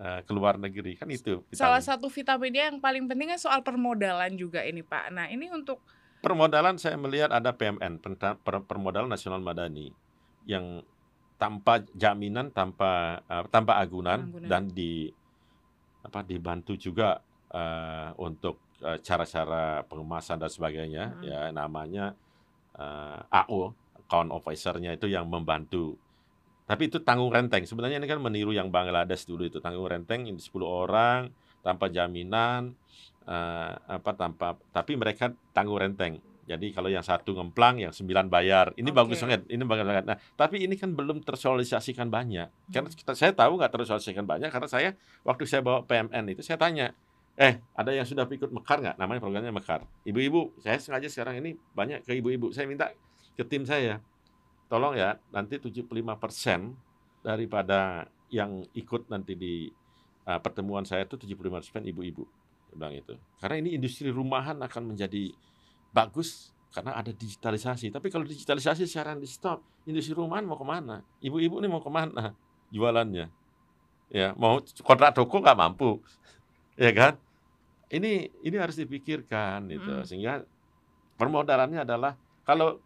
eh, 0.00 0.20
ke 0.24 0.32
luar 0.32 0.56
negeri 0.56 0.96
kan 0.96 1.08
itu. 1.12 1.44
Salah 1.52 1.80
vitamin. 1.80 1.84
satu 1.84 2.06
vitaminnya 2.08 2.64
yang 2.72 2.78
paling 2.80 3.04
penting 3.04 3.28
kan 3.36 3.40
soal 3.40 3.60
permodalan 3.60 4.32
juga 4.36 4.64
ini 4.64 4.80
Pak. 4.80 5.12
Nah 5.12 5.28
ini 5.28 5.52
untuk 5.52 5.84
Permodalan 6.16 6.74
saya 6.80 6.96
melihat 6.98 7.30
ada 7.30 7.54
PMN, 7.54 8.02
Permodalan 8.66 9.06
Nasional 9.06 9.38
Madani, 9.38 9.92
yang 10.48 10.82
tanpa 11.36 11.84
jaminan, 11.92 12.50
tanpa 12.50 13.20
eh, 13.28 13.44
tanpa 13.52 13.76
agunan, 13.78 14.32
Agunan. 14.32 14.48
dan 14.48 14.62
di 14.66 15.12
apa 16.02 16.24
dibantu 16.24 16.74
juga 16.74 17.20
eh, 17.52 18.10
untuk 18.18 18.58
eh, 18.82 18.98
cara-cara 19.04 19.84
pengemasan 19.86 20.40
dan 20.40 20.50
sebagainya, 20.50 21.04
Mm. 21.14 21.22
ya 21.22 21.40
namanya 21.52 22.04
eh, 22.74 23.20
AO, 23.44 23.76
account 24.02 24.32
officer-nya 24.32 24.96
itu 24.96 25.06
yang 25.06 25.28
membantu. 25.30 25.94
Tapi 26.66 26.90
itu 26.90 26.98
tanggung 27.00 27.30
renteng. 27.30 27.62
Sebenarnya 27.62 28.02
ini 28.02 28.10
kan 28.10 28.18
meniru 28.18 28.50
yang 28.50 28.74
Bangladesh 28.74 29.24
dulu 29.24 29.46
itu 29.46 29.62
tanggung 29.62 29.86
renteng 29.86 30.26
ini 30.26 30.38
10 30.38 30.50
orang 30.66 31.30
tanpa 31.62 31.86
jaminan 31.86 32.74
eh, 33.26 33.72
apa 33.74 34.10
tanpa 34.18 34.58
tapi 34.74 34.98
mereka 34.98 35.30
tanggung 35.54 35.78
renteng. 35.78 36.18
Jadi 36.46 36.70
kalau 36.70 36.86
yang 36.86 37.02
satu 37.02 37.34
ngemplang, 37.34 37.82
yang 37.82 37.90
sembilan 37.90 38.30
bayar. 38.30 38.70
Ini 38.78 38.86
Oke. 38.94 38.98
bagus 39.02 39.18
banget. 39.18 39.50
Ini 39.50 39.62
bagus 39.66 39.82
banget. 39.82 40.04
Nah, 40.06 40.14
tapi 40.38 40.62
ini 40.62 40.78
kan 40.78 40.94
belum 40.94 41.26
tersosialisasikan 41.26 42.06
banyak. 42.06 42.70
Karena 42.70 42.86
Hmm. 42.86 42.94
kita, 42.94 43.12
saya 43.18 43.34
tahu 43.34 43.58
nggak 43.58 43.70
tersosialisasikan 43.74 44.22
banyak 44.22 44.50
karena 44.54 44.68
saya 44.70 44.90
waktu 45.26 45.42
saya 45.42 45.66
bawa 45.66 45.82
PMN 45.82 46.38
itu 46.38 46.46
saya 46.46 46.54
tanya, 46.54 46.94
eh 47.34 47.58
ada 47.74 47.90
yang 47.90 48.06
sudah 48.06 48.30
ikut 48.30 48.54
mekar 48.54 48.78
nggak? 48.78 48.94
Namanya 48.94 49.18
programnya 49.18 49.50
mekar. 49.50 49.82
Ibu-ibu, 50.06 50.54
saya 50.62 50.78
sengaja 50.78 51.10
sekarang 51.10 51.42
ini 51.42 51.58
banyak 51.74 52.06
ke 52.06 52.14
ibu-ibu. 52.14 52.54
Saya 52.54 52.70
minta 52.70 52.94
ke 53.34 53.42
tim 53.42 53.66
saya, 53.66 53.98
tolong 54.66 54.98
ya 54.98 55.14
nanti 55.30 55.58
75% 55.58 57.22
daripada 57.22 58.06
yang 58.30 58.62
ikut 58.74 59.06
nanti 59.10 59.38
di 59.38 59.70
uh, 60.26 60.40
pertemuan 60.42 60.82
saya 60.82 61.06
itu 61.06 61.14
75% 61.18 61.86
ibu-ibu. 61.86 62.26
Saya 62.66 62.74
bilang 62.74 62.94
itu. 62.94 63.14
Karena 63.38 63.56
ini 63.62 63.78
industri 63.78 64.10
rumahan 64.10 64.58
akan 64.58 64.94
menjadi 64.94 65.30
bagus 65.94 66.50
karena 66.74 66.98
ada 66.98 67.14
digitalisasi. 67.14 67.94
Tapi 67.94 68.10
kalau 68.10 68.26
digitalisasi 68.26 68.84
sekarang 68.84 69.22
di 69.22 69.30
stop, 69.30 69.62
industri 69.86 70.12
rumahan 70.12 70.44
mau 70.44 70.58
ke 70.58 70.66
mana? 70.66 71.00
Ibu-ibu 71.22 71.62
ini 71.62 71.68
mau 71.70 71.80
ke 71.80 71.88
mana 71.88 72.34
jualannya? 72.74 73.26
Ya, 74.10 74.34
mau 74.38 74.62
kontrak 74.86 75.18
toko 75.18 75.42
nggak 75.42 75.58
mampu, 75.58 75.98
ya 76.78 76.94
kan? 76.94 77.18
Ini 77.90 78.30
ini 78.42 78.56
harus 78.58 78.78
dipikirkan 78.78 79.70
gitu. 79.70 79.92
Mm. 80.02 80.04
Sehingga 80.06 80.34
permodalannya 81.18 81.86
adalah 81.86 82.18
kalau 82.46 82.82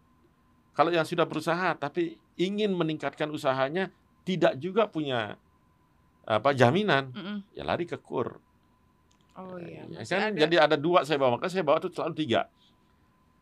kalau 0.71 0.89
yang 0.89 1.03
sudah 1.03 1.27
berusaha 1.27 1.75
tapi 1.75 2.15
ingin 2.35 2.71
meningkatkan 2.71 3.27
usahanya 3.29 3.91
tidak 4.23 4.55
juga 4.57 4.87
punya 4.87 5.35
apa 6.21 6.53
jaminan, 6.53 7.09
Mm-mm. 7.11 7.37
ya 7.51 7.65
lari 7.65 7.83
ke 7.83 7.97
kur. 7.97 8.37
Oh 9.35 9.57
iya. 9.57 9.83
Ya, 9.89 10.03
kan 10.05 10.31
ada. 10.31 10.39
jadi 10.47 10.55
ada 10.69 10.75
dua 10.77 11.01
saya 11.01 11.17
bawa, 11.17 11.35
makanya 11.39 11.53
saya 11.59 11.65
bawa 11.65 11.81
tuh 11.81 11.89
selalu 11.91 12.13
tiga. 12.15 12.45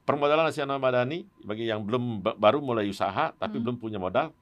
Permodalan 0.07 0.50
nasional 0.50 0.81
madani 0.81 1.27
bagi 1.45 1.69
yang 1.69 1.86
belum 1.86 2.24
ba- 2.25 2.33
baru 2.33 2.63
mulai 2.63 2.89
usaha 2.89 3.29
tapi 3.38 3.59
Hmm. 3.59 3.63
belum 3.67 3.77
punya 3.77 4.01
modal. 4.01 4.33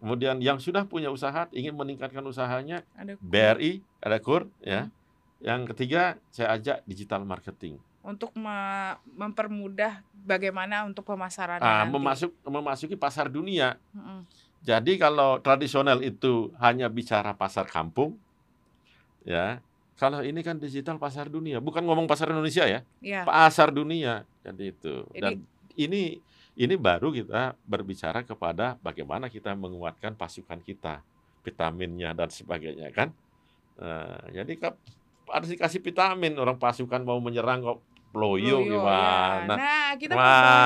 Kemudian 0.00 0.40
yang 0.40 0.56
sudah 0.56 0.88
punya 0.88 1.12
usaha 1.12 1.44
ingin 1.52 1.76
meningkatkan 1.76 2.24
usahanya, 2.24 2.80
ada 2.96 3.20
BRI 3.20 3.84
ada 4.00 4.16
KUR 4.16 4.48
ya. 4.64 4.88
Hmm. 4.88 4.92
Yang 5.44 5.60
ketiga 5.76 6.02
saya 6.32 6.56
ajak 6.56 6.84
digital 6.88 7.28
marketing. 7.28 7.76
Untuk 8.00 8.32
me- 8.32 8.96
mempermudah 9.12 10.00
bagaimana 10.24 10.88
untuk 10.88 11.04
pemasaran 11.04 11.60
Ah, 11.60 11.84
memasuk 11.84 12.32
memasuki 12.42 12.96
pasar 12.96 13.28
dunia. 13.28 13.76
Mm-mm. 13.92 14.24
Jadi 14.60 14.96
kalau 14.96 15.40
tradisional 15.40 16.00
itu 16.00 16.52
hanya 16.60 16.88
bicara 16.88 17.32
pasar 17.32 17.64
kampung 17.64 18.16
ya. 19.24 19.60
Kalau 19.96 20.24
ini 20.24 20.40
kan 20.40 20.56
digital 20.56 20.96
pasar 20.96 21.28
dunia, 21.28 21.60
bukan 21.60 21.84
ngomong 21.84 22.08
pasar 22.08 22.32
Indonesia 22.32 22.64
ya. 22.64 22.80
Ya. 23.04 23.20
pasar 23.28 23.68
dunia 23.68 24.24
jadi 24.40 24.72
itu 24.72 25.04
Jadi- 25.12 25.20
dan 25.20 25.32
ini 25.76 26.16
ini 26.56 26.74
baru 26.76 27.12
kita 27.12 27.52
berbicara 27.64 28.24
kepada 28.24 28.80
bagaimana 28.80 29.28
kita 29.28 29.52
menguatkan 29.52 30.16
pasukan 30.16 30.60
kita 30.60 31.04
vitaminnya 31.40 32.12
dan 32.12 32.28
sebagainya 32.28 32.88
kan 32.92 33.12
Nah, 33.80 34.28
jadi 34.28 34.60
harus 35.32 35.48
dikasih 35.48 35.80
vitamin 35.80 36.36
orang 36.36 36.60
pasukan 36.60 37.00
mau 37.00 37.16
menyerang 37.16 37.64
kok 37.64 37.80
loyo 38.10 38.66
Loyo, 38.66 38.74
gimana 38.74 39.54
ya. 39.54 39.58
Nah, 39.58 39.90
kita 39.94 40.12
mau 40.18 40.22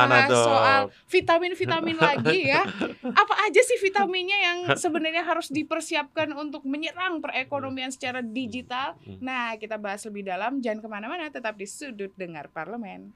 Mana 0.08 0.28
soal 0.32 0.80
vitamin-vitamin 1.12 1.98
lagi 2.08 2.38
ya. 2.48 2.64
Apa 3.04 3.34
aja 3.44 3.60
sih 3.60 3.76
vitaminnya 3.84 4.38
yang 4.40 4.58
sebenarnya 4.76 5.24
harus 5.24 5.52
dipersiapkan 5.52 6.32
untuk 6.32 6.64
menyerang 6.64 7.20
perekonomian 7.20 7.92
secara 7.92 8.24
digital? 8.24 8.96
Hmm. 9.04 9.20
Nah, 9.20 9.60
kita 9.60 9.76
bahas 9.76 10.00
lebih 10.08 10.24
dalam. 10.24 10.64
Jangan 10.64 10.80
ke 10.80 10.88
mana-mana, 10.88 11.28
tetap 11.28 11.60
di 11.60 11.68
Sudut 11.68 12.12
Dengar 12.16 12.48
Parlemen. 12.48 13.12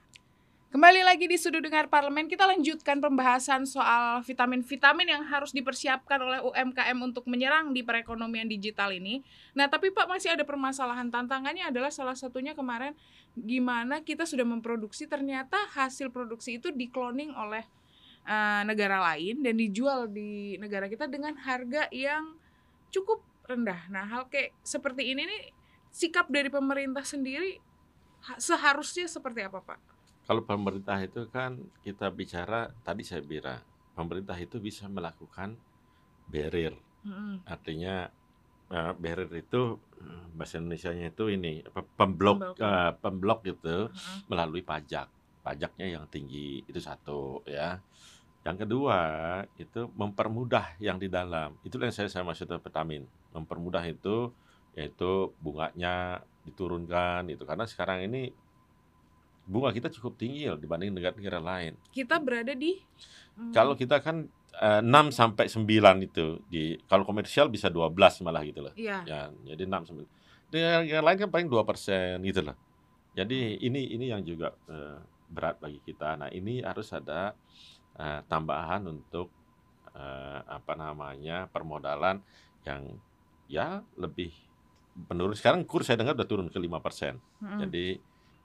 Kembali 0.69 1.01
lagi 1.01 1.25
di 1.25 1.41
Sudut 1.41 1.65
Dengar 1.65 1.89
Parlemen, 1.89 2.29
kita 2.29 2.45
lanjutkan 2.45 3.01
pembahasan 3.01 3.65
soal 3.65 4.21
vitamin-vitamin 4.21 5.09
yang 5.17 5.25
harus 5.25 5.49
dipersiapkan 5.57 6.21
oleh 6.21 6.45
UMKM 6.45 6.93
untuk 7.01 7.25
menyerang 7.25 7.73
di 7.73 7.81
perekonomian 7.81 8.45
digital 8.45 8.93
ini. 8.93 9.25
Nah, 9.57 9.73
tapi 9.73 9.89
Pak 9.89 10.05
masih 10.05 10.37
ada 10.37 10.45
permasalahan 10.45 11.09
tantangannya 11.09 11.73
adalah 11.73 11.89
salah 11.89 12.13
satunya 12.13 12.53
kemarin 12.53 12.93
gimana 13.33 14.05
kita 14.05 14.29
sudah 14.29 14.45
memproduksi 14.45 15.09
ternyata 15.09 15.57
hasil 15.73 16.13
produksi 16.13 16.61
itu 16.61 16.69
dikloning 16.69 17.33
oleh 17.33 17.65
eh, 18.29 18.63
negara 18.69 19.01
lain 19.01 19.41
dan 19.41 19.57
dijual 19.57 20.05
di 20.05 20.61
negara 20.61 20.85
kita 20.85 21.09
dengan 21.09 21.33
harga 21.49 21.89
yang 21.97 22.37
cukup 22.93 23.25
rendah. 23.49 23.89
Nah, 23.89 24.05
hal 24.05 24.29
kayak 24.29 24.53
seperti 24.61 25.17
ini 25.17 25.25
nih 25.25 25.43
sikap 25.89 26.29
dari 26.29 26.53
pemerintah 26.53 27.09
sendiri 27.09 27.57
ha- 28.29 28.37
seharusnya 28.37 29.09
seperti 29.09 29.49
apa, 29.49 29.65
Pak? 29.65 29.98
Kalau 30.29 30.45
pemerintah 30.45 31.01
itu 31.01 31.25
kan 31.33 31.57
kita 31.81 32.13
bicara 32.13 32.69
tadi 32.85 33.03
saya 33.03 33.25
bilang 33.25 33.61
pemerintah 33.97 34.37
itu 34.37 34.61
bisa 34.61 34.85
melakukan 34.87 35.57
barrier 36.29 36.77
Mm-mm. 37.09 37.41
artinya 37.49 38.07
eh, 38.71 38.93
barrier 39.01 39.33
itu 39.41 39.63
eh, 40.05 40.25
bahasa 40.37 40.61
Indonesia-nya 40.61 41.07
itu 41.15 41.25
ini 41.33 41.65
apa, 41.65 41.81
pemblok 41.97 42.39
Pemblok. 42.55 42.93
pemblok 43.01 43.39
gitu 43.49 43.89
Heeh. 43.89 44.19
melalui 44.29 44.61
pajak 44.63 45.09
pajaknya 45.41 45.87
yang 45.99 46.05
tinggi 46.13 46.61
itu 46.69 46.77
satu 46.79 47.41
ya 47.49 47.81
yang 48.47 48.57
kedua 48.61 49.01
itu 49.59 49.89
mempermudah 49.97 50.77
yang 50.81 50.97
di 51.01 51.09
dalam 51.09 51.57
itulah 51.65 51.89
yang 51.89 51.97
saya 51.97 52.09
saya 52.13 52.25
maksud 52.25 52.49
vitamin 52.61 53.05
mempermudah 53.33 53.85
itu 53.89 54.31
yaitu 54.77 55.33
bunganya 55.43 56.23
diturunkan 56.47 57.27
itu 57.29 57.43
karena 57.45 57.65
sekarang 57.67 58.07
ini 58.09 58.31
bunga 59.49 59.73
kita 59.73 59.89
cukup 59.89 60.21
tinggi 60.21 60.45
loh 60.45 60.61
dibanding 60.61 60.93
negara-negara 60.93 61.41
lain. 61.41 61.73
Kita 61.89 62.21
berada 62.21 62.53
di 62.53 62.77
mm, 63.41 63.57
kalau 63.57 63.73
kita 63.73 64.05
kan 64.05 64.29
eh, 64.61 64.81
6 64.85 65.09
sampai 65.09 65.49
9 65.49 66.05
itu 66.05 66.45
di 66.53 66.77
kalau 66.85 67.09
komersial 67.09 67.49
bisa 67.49 67.73
12 67.73 67.97
malah 68.29 68.45
gitu 68.45 68.61
loh. 68.61 68.75
Iya. 68.77 69.09
ya 69.09 69.21
jadi 69.57 69.65
6 69.65 69.89
sampai 69.89 70.05
dengan 70.53 70.85
yang 70.85 71.05
lain 71.05 71.19
kan 71.25 71.31
paling 71.33 71.49
2 71.49 71.65
persen 71.65 72.21
gitu 72.21 72.45
loh. 72.45 72.57
Jadi 73.17 73.65
ini 73.65 73.89
ini 73.97 74.13
yang 74.13 74.21
juga 74.21 74.53
eh, 74.69 75.01
berat 75.33 75.57
bagi 75.65 75.81
kita. 75.81 76.21
Nah 76.21 76.29
ini 76.29 76.61
harus 76.61 76.93
ada 76.93 77.33
eh, 77.97 78.21
tambahan 78.29 78.85
untuk 78.85 79.33
eh, 79.97 80.41
apa 80.45 80.77
namanya 80.77 81.49
permodalan 81.49 82.21
yang 82.69 82.85
ya 83.49 83.81
lebih 83.97 84.29
menurun. 85.09 85.33
Sekarang 85.33 85.65
kurs 85.65 85.89
saya 85.89 85.97
dengar 85.97 86.13
udah 86.13 86.29
turun 86.29 86.53
ke 86.53 86.61
5 86.61 86.85
persen. 86.85 87.17
Mm-mm. 87.41 87.65
jadi 87.65 87.87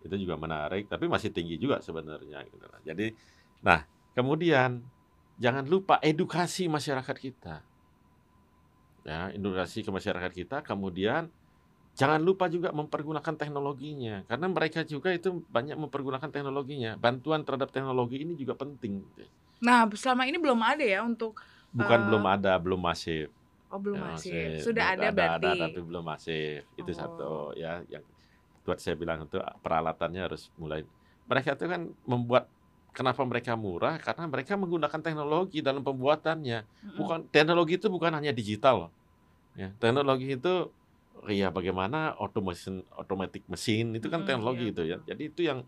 itu 0.04 0.16
juga 0.20 0.36
menarik, 0.36 0.86
tapi 0.86 1.08
masih 1.08 1.32
tinggi 1.32 1.56
juga 1.56 1.80
sebenarnya. 1.80 2.44
Gitu. 2.46 2.60
lah. 2.62 2.80
Jadi, 2.84 3.16
nah 3.64 3.82
kemudian 4.14 4.84
jangan 5.40 5.64
lupa 5.66 5.98
edukasi 6.00 6.68
masyarakat 6.68 7.16
kita, 7.18 7.64
ya 9.04 9.32
edukasi 9.32 9.82
ke 9.82 9.92
masyarakat 9.92 10.32
kita. 10.32 10.58
Kemudian 10.62 11.28
jangan 11.94 12.20
lupa 12.20 12.50
juga 12.50 12.70
mempergunakan 12.74 13.34
teknologinya, 13.36 14.24
karena 14.26 14.48
mereka 14.50 14.82
juga 14.84 15.14
itu 15.14 15.44
banyak 15.48 15.78
mempergunakan 15.78 16.30
teknologinya. 16.30 16.96
Bantuan 16.98 17.44
terhadap 17.44 17.70
teknologi 17.70 18.24
ini 18.24 18.34
juga 18.34 18.58
penting. 18.58 19.04
Nah, 19.64 19.88
selama 19.96 20.28
ini 20.28 20.38
belum 20.38 20.60
ada 20.60 20.84
ya 20.84 21.02
untuk 21.02 21.40
Bukan 21.74 22.00
Eh, 22.00 22.06
belum 22.06 22.26
ada, 22.30 22.54
belum 22.62 22.78
masif. 22.78 23.34
oh 23.74 23.82
belum 23.82 23.98
Ya, 23.98 24.06
masih. 24.14 24.30
masif. 24.30 24.62
Sudah 24.62 24.94
Belum 24.94 25.02
ada 25.02 25.08
berarti. 25.10 25.50
ada, 25.50 25.62
tapi 25.66 25.80
belum 25.82 26.04
masif. 26.06 26.62
Itu 26.78 26.92
Oh. 26.94 26.98
satu 27.02 27.32
ya 27.58 27.82
yang 27.90 28.06
buat 28.64 28.80
saya 28.80 28.96
bilang 29.00 29.28
itu 29.28 29.38
peralatannya 29.64 30.22
harus 30.32 30.50
mulai. 30.56 30.84
Mereka 31.28 31.56
itu 31.60 31.66
kan 31.68 31.82
membuat 32.08 32.48
kenapa 32.96 33.22
mereka 33.28 33.54
murah 33.60 33.96
karena 34.00 34.26
mereka 34.28 34.54
menggunakan 34.60 35.00
teknologi 35.04 35.60
dalam 35.64 35.84
pembuatannya. 35.84 36.68
Bukan 36.96 37.20
teknologi 37.32 37.80
itu 37.80 37.88
bukan 37.92 38.12
hanya 38.20 38.32
digital. 38.36 38.92
Ya, 39.54 39.70
teknologi 39.78 40.34
itu 40.34 40.54
ya 41.30 41.54
bagaimana 41.54 42.18
automation 42.18 42.82
automatic 42.98 43.46
mesin 43.46 43.94
itu 43.94 44.10
kan 44.10 44.26
teknologi 44.26 44.70
iya, 44.70 44.74
itu 44.74 44.84
ya. 44.90 44.98
Jadi 45.06 45.24
itu 45.30 45.42
yang 45.46 45.60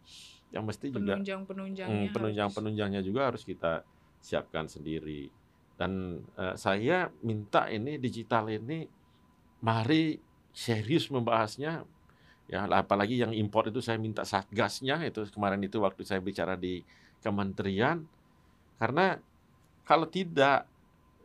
yang 0.49 0.63
mesti 0.65 0.89
juga 0.89 1.21
penunjang-penunjangnya 1.21 1.91
Hmm, 1.91 2.13
penunjang 2.15 2.49
harus- 2.49 2.57
penunjangnya 2.57 3.01
juga 3.05 3.21
harus 3.29 3.43
kita 3.45 3.85
siapkan 4.17 4.65
sendiri 4.65 5.29
dan 5.77 6.23
eh, 6.33 6.55
saya 6.57 7.11
minta 7.21 7.69
ini 7.69 8.01
digital 8.01 8.49
ini 8.49 8.89
mari 9.61 10.17
serius 10.49 11.11
membahasnya 11.13 11.83
ya 12.45 12.69
apalagi 12.69 13.17
yang 13.17 13.33
impor 13.33 13.73
itu 13.73 13.81
saya 13.81 13.97
minta 13.97 14.21
satgasnya 14.21 15.01
itu 15.01 15.25
kemarin 15.33 15.61
itu 15.65 15.81
waktu 15.81 16.05
saya 16.05 16.21
bicara 16.21 16.53
di 16.53 16.85
kementerian. 17.25 18.05
Karena 18.77 19.17
kalau 19.87 20.05
tidak 20.05 20.69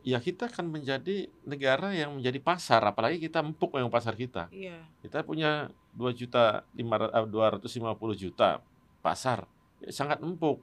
ya 0.01 0.17
kita 0.17 0.49
akan 0.49 0.73
menjadi 0.73 1.29
negara 1.45 1.93
yang 1.93 2.17
menjadi 2.17 2.41
pasar 2.41 2.81
apalagi 2.81 3.21
kita 3.21 3.45
empuk 3.45 3.77
yang 3.77 3.93
pasar 3.93 4.17
kita. 4.17 4.49
Iya. 4.49 4.81
kita 5.05 5.21
punya 5.21 5.69
2 5.93 6.09
juta 6.17 6.65
250 6.73 7.69
juta 8.17 8.65
pasar 9.05 9.45
Ya, 9.81 9.89
sangat 9.89 10.21
empuk 10.21 10.61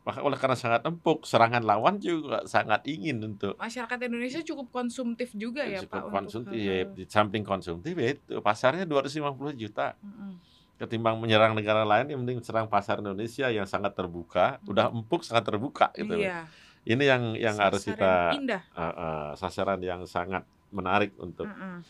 Maka 0.00 0.24
oleh 0.24 0.38
karena 0.40 0.56
sangat 0.56 0.80
empuk, 0.88 1.28
serangan 1.28 1.60
lawan 1.60 2.00
juga 2.00 2.40
sangat 2.48 2.80
ingin 2.88 3.20
untuk 3.20 3.52
Masyarakat 3.60 3.98
Indonesia 4.08 4.40
cukup 4.40 4.72
konsumtif 4.72 5.28
juga 5.36 5.60
ya, 5.68 5.84
cukup 5.84 5.92
Pak, 5.92 6.00
untuk 6.00 6.14
konsumtif. 6.16 6.56
heeh. 6.56 6.88
Di 6.96 7.04
samping 7.04 7.44
konsumtif 7.44 7.92
ya 7.92 8.16
itu 8.16 8.40
pasarnya 8.40 8.88
250 8.88 9.52
juta. 9.52 9.92
Mhm. 10.00 10.40
Ketimbang 10.80 11.20
menyerang 11.20 11.52
negara 11.52 11.84
lain, 11.84 12.08
yang 12.08 12.24
mending 12.24 12.40
serang 12.40 12.64
pasar 12.64 13.04
Indonesia 13.04 13.52
yang 13.52 13.68
sangat 13.68 13.92
terbuka, 13.92 14.56
udah 14.64 14.88
empuk 14.88 15.20
sangat 15.20 15.44
terbuka 15.44 15.92
gitu. 15.92 16.16
Iya. 16.16 16.48
Ini 16.88 17.04
yang 17.04 17.22
yang 17.36 17.56
harus 17.60 17.84
Sasaran 17.84 18.00
kita 18.00 18.12
indah. 18.40 18.62
eh, 18.72 18.80
eh, 18.88 19.28
sasaran 19.36 19.80
yang 19.84 20.00
sangat 20.08 20.48
menarik 20.72 21.12
untuk 21.20 21.44
Mhm. 21.44 21.84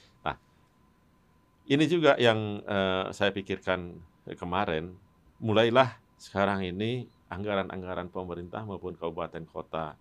ini 1.70 1.84
juga 1.86 2.18
yang 2.18 2.58
eh, 2.66 3.14
saya 3.14 3.30
pikirkan 3.30 3.94
kemarin, 4.34 4.98
mulailah 5.38 6.02
sekarang 6.18 6.66
ini 6.66 7.06
anggaran-anggaran 7.30 8.10
pemerintah 8.10 8.66
maupun 8.66 8.98
kabupaten 8.98 9.46
kota 9.46 9.94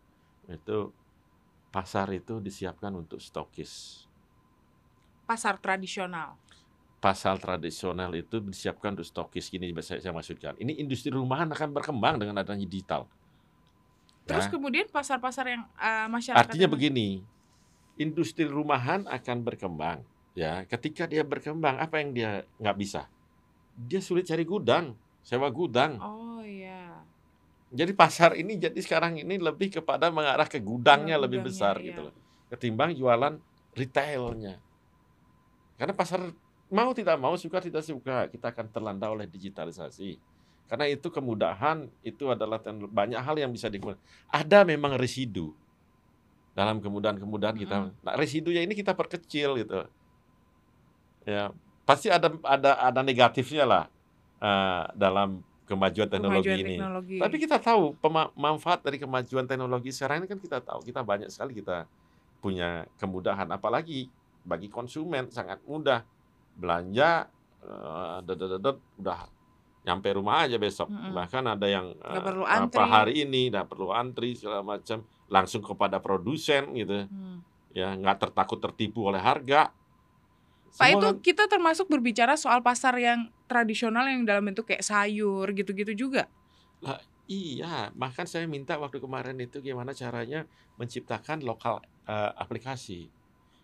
itu 0.50 0.90
pasar 1.70 2.10
itu 2.10 2.42
disiapkan 2.42 2.90
untuk 2.98 3.22
stokis. 3.22 4.04
Pasar 5.30 5.62
tradisional. 5.62 6.34
Pasar 7.00 7.38
tradisional 7.38 8.12
itu 8.18 8.42
disiapkan 8.42 8.98
untuk 8.98 9.06
stokis 9.08 9.48
gini 9.48 9.70
saya, 9.80 10.02
saya 10.02 10.12
maksudkan. 10.12 10.58
Ini 10.58 10.82
industri 10.82 11.14
rumahan 11.14 11.48
akan 11.54 11.70
berkembang 11.72 12.18
dengan 12.18 12.42
adanya 12.42 12.66
digital. 12.66 13.06
Terus 14.26 14.50
Ya. 14.50 14.52
kemudian 14.52 14.90
pasar-pasar 14.90 15.46
yang 15.48 15.64
eh, 15.78 16.08
masyarakat 16.10 16.44
Artinya 16.50 16.66
yang- 16.66 16.74
begini, 16.74 17.08
industri 17.96 18.50
rumahan 18.50 19.06
akan 19.06 19.38
berkembang. 19.46 20.02
Ya, 20.38 20.64
ketika 20.66 21.04
dia 21.04 21.22
berkembang, 21.26 21.78
apa 21.84 22.00
yang 22.00 22.16
dia 22.16 22.32
nggak 22.62 22.78
bisa? 22.80 23.02
Dia 23.76 24.00
sulit 24.00 24.24
cari 24.24 24.48
gudang, 24.48 24.96
sewa 25.20 25.52
gudang. 25.52 26.00
Oh 26.00 26.40
iya. 26.40 26.79
Jadi 27.70 27.94
pasar 27.94 28.34
ini 28.34 28.58
jadi 28.58 28.78
sekarang 28.82 29.22
ini 29.22 29.38
lebih 29.38 29.70
kepada 29.70 30.10
mengarah 30.10 30.50
ke 30.50 30.58
gudangnya 30.58 31.22
Ke 31.22 31.24
lebih 31.30 31.40
gudangnya, 31.46 31.54
besar 31.54 31.76
iya. 31.78 31.86
gitu 31.94 32.00
loh. 32.10 32.14
Ketimbang 32.50 32.98
jualan 32.98 33.38
retailnya. 33.78 34.58
Karena 35.78 35.94
pasar 35.94 36.34
mau 36.70 36.90
tidak 36.98 37.18
mau 37.22 37.38
suka 37.38 37.62
tidak 37.62 37.86
suka 37.86 38.26
kita 38.30 38.50
akan 38.50 38.66
terlanda 38.74 39.08
oleh 39.14 39.30
digitalisasi. 39.30 40.18
Karena 40.70 40.86
itu 40.86 41.10
kemudahan 41.10 41.90
itu 42.06 42.30
adalah 42.30 42.62
banyak 42.66 43.18
hal 43.18 43.36
yang 43.38 43.50
bisa 43.50 43.70
digunakan. 43.70 43.98
Ada 44.30 44.62
memang 44.66 44.98
residu 44.98 45.54
dalam 46.54 46.78
kemudahan-kemudahan 46.78 47.58
kita. 47.58 47.76
Mm-mm. 47.90 48.06
Nah, 48.06 48.14
residunya 48.14 48.62
ini 48.62 48.78
kita 48.78 48.94
perkecil 48.94 49.58
gitu. 49.62 49.90
Ya, 51.26 51.54
pasti 51.90 52.14
ada 52.14 52.30
ada 52.46 52.78
ada 52.78 53.02
negatifnya 53.02 53.66
lah 53.66 53.84
eh, 54.42 54.84
dalam 54.94 55.42
kemajuan 55.70 56.10
teknologi 56.10 56.50
Kemajuan 56.50 56.60
ini. 56.60 56.76
teknologi. 56.76 57.18
Tapi 57.22 57.36
kita 57.38 57.58
tahu 57.62 57.94
manfaat 58.34 58.82
dari 58.82 58.98
kemajuan 58.98 59.46
teknologi 59.46 59.94
sekarang 59.94 60.26
ini 60.26 60.28
kan 60.28 60.42
kita 60.42 60.58
tahu 60.60 60.82
kita 60.82 61.06
banyak 61.06 61.30
sekali 61.30 61.54
kita 61.54 61.86
punya 62.42 62.90
kemudahan 62.98 63.46
apalagi 63.48 64.10
bagi 64.42 64.66
konsumen 64.66 65.30
sangat 65.30 65.62
mudah 65.64 66.02
belanja 66.56 67.30
dedet-dedet, 68.24 68.78
udah 68.98 69.20
nyampe 69.80 70.10
rumah 70.12 70.44
aja 70.44 70.56
besok 70.56 70.88
Mm-mm. 70.88 71.12
bahkan 71.12 71.44
ada 71.46 71.64
yang 71.64 71.92
eh, 71.94 72.20
perlu 72.20 72.44
apa 72.44 72.68
antri. 72.68 72.84
hari 72.84 73.14
ini 73.24 73.48
nggak 73.48 73.68
perlu 73.68 73.90
antri 73.90 74.36
segala 74.36 74.60
macam 74.60 75.02
langsung 75.28 75.62
kepada 75.62 76.00
produsen 76.00 76.74
gitu 76.74 77.06
Hmm. 77.06 77.40
ya 77.70 77.94
nggak 77.94 78.28
tertakut 78.28 78.60
tertipu 78.60 79.08
oleh 79.08 79.20
harga 79.20 79.72
Pak 80.78 80.90
itu 80.94 81.08
kan- 81.10 81.20
kita 81.24 81.44
termasuk 81.50 81.90
berbicara 81.90 82.38
soal 82.38 82.62
pasar 82.62 82.94
yang 83.00 83.32
tradisional 83.50 84.06
yang 84.06 84.28
dalam 84.28 84.46
bentuk 84.46 84.70
kayak 84.70 84.86
sayur 84.86 85.50
gitu-gitu 85.56 85.96
juga. 85.96 86.30
Iya, 87.30 87.94
bahkan 87.94 88.26
saya 88.26 88.50
minta 88.50 88.74
waktu 88.82 88.98
kemarin 88.98 89.38
itu 89.38 89.62
gimana 89.62 89.94
caranya 89.94 90.50
menciptakan 90.82 91.46
lokal 91.46 91.78
eh, 92.10 92.32
aplikasi. 92.42 93.06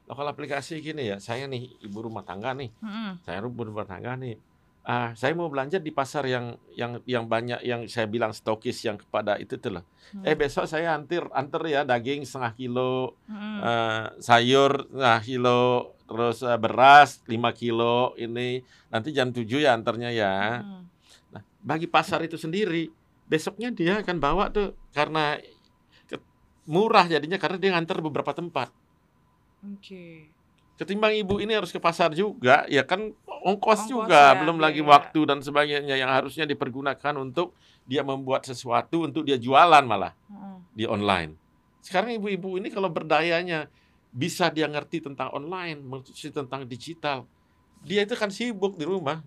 Lokal 0.05 0.29
aplikasi 0.29 0.85
gini 0.85 1.09
ya, 1.09 1.17
saya 1.17 1.49
nih 1.49 1.81
ibu 1.81 2.05
rumah 2.05 2.21
tangga 2.21 2.53
nih, 2.53 2.69
Mm-mm. 2.77 3.25
saya 3.25 3.41
ibu 3.41 3.57
rumah 3.65 3.89
tangga 3.89 4.13
nih. 4.21 4.37
Ah, 4.85 5.17
saya 5.17 5.33
mau 5.33 5.49
belanja 5.49 5.81
di 5.81 5.89
pasar 5.89 6.29
yang 6.29 6.61
yang 6.77 7.01
yang 7.09 7.25
banyak 7.25 7.57
yang 7.65 7.89
saya 7.89 8.05
bilang 8.05 8.29
stokis 8.37 8.85
yang 8.85 9.01
kepada 9.01 9.33
itu 9.41 9.57
tuh 9.57 9.81
loh. 9.81 9.83
Hmm. 10.13 10.21
Eh 10.21 10.37
besok 10.37 10.69
saya 10.69 10.93
antir 10.93 11.25
anter 11.33 11.57
ya 11.65 11.81
daging 11.81 12.21
setengah 12.21 12.53
kilo, 12.53 13.17
Mm-mm. 13.25 13.65
eh, 13.65 14.05
sayur 14.21 14.85
setengah 14.85 15.21
kilo, 15.25 15.61
terus 16.05 16.45
eh, 16.45 16.59
beras 16.61 17.25
5 17.25 17.33
kilo 17.57 18.13
ini 18.21 18.61
nanti 18.93 19.09
jam 19.09 19.33
7 19.33 19.41
ya 19.57 19.73
anternya 19.73 20.13
ya. 20.13 20.61
Mm. 20.61 20.81
Nah, 21.33 21.41
bagi 21.65 21.89
pasar 21.89 22.21
itu 22.21 22.37
sendiri, 22.37 22.85
besoknya 23.25 23.73
dia 23.73 24.05
akan 24.05 24.21
bawa 24.21 24.53
tuh 24.53 24.77
karena 24.93 25.41
murah 26.69 27.05
jadinya 27.09 27.37
karena 27.41 27.57
dia 27.57 27.73
nganter 27.73 28.01
beberapa 28.01 28.33
tempat. 28.33 28.69
Oke. 29.65 30.29
Ketimbang 30.75 31.15
ibu 31.15 31.39
ini 31.39 31.55
harus 31.55 31.71
ke 31.71 31.79
pasar 31.79 32.11
juga, 32.11 32.67
ya 32.67 32.83
kan 32.83 33.15
Ongkos 33.45 33.87
ongkos 33.87 33.87
juga, 33.87 34.35
ya, 34.35 34.39
belum 34.43 34.59
lagi 34.59 34.81
biaya. 34.81 34.91
waktu 34.91 35.19
dan 35.23 35.39
sebagainya 35.39 35.95
yang 35.95 36.09
harusnya 36.09 36.43
dipergunakan 36.43 37.13
untuk 37.15 37.55
dia 37.85 38.01
membuat 38.01 38.43
sesuatu 38.43 39.05
untuk 39.05 39.23
dia 39.23 39.37
jualan 39.37 39.85
malah 39.85 40.11
Mm-mm. 40.27 40.65
di 40.73 40.83
online. 40.83 41.37
Sekarang 41.79 42.11
ibu-ibu 42.11 42.57
ini 42.57 42.67
kalau 42.67 42.89
berdayanya 42.89 43.69
bisa 44.09 44.49
dia 44.49 44.65
ngerti 44.65 44.99
tentang 44.99 45.31
online, 45.31 45.79
mengerti 45.79 46.27
tentang 46.27 46.65
digital. 46.65 47.23
Dia 47.79 48.03
itu 48.03 48.17
kan 48.17 48.27
sibuk 48.27 48.75
di 48.75 48.83
rumah. 48.83 49.21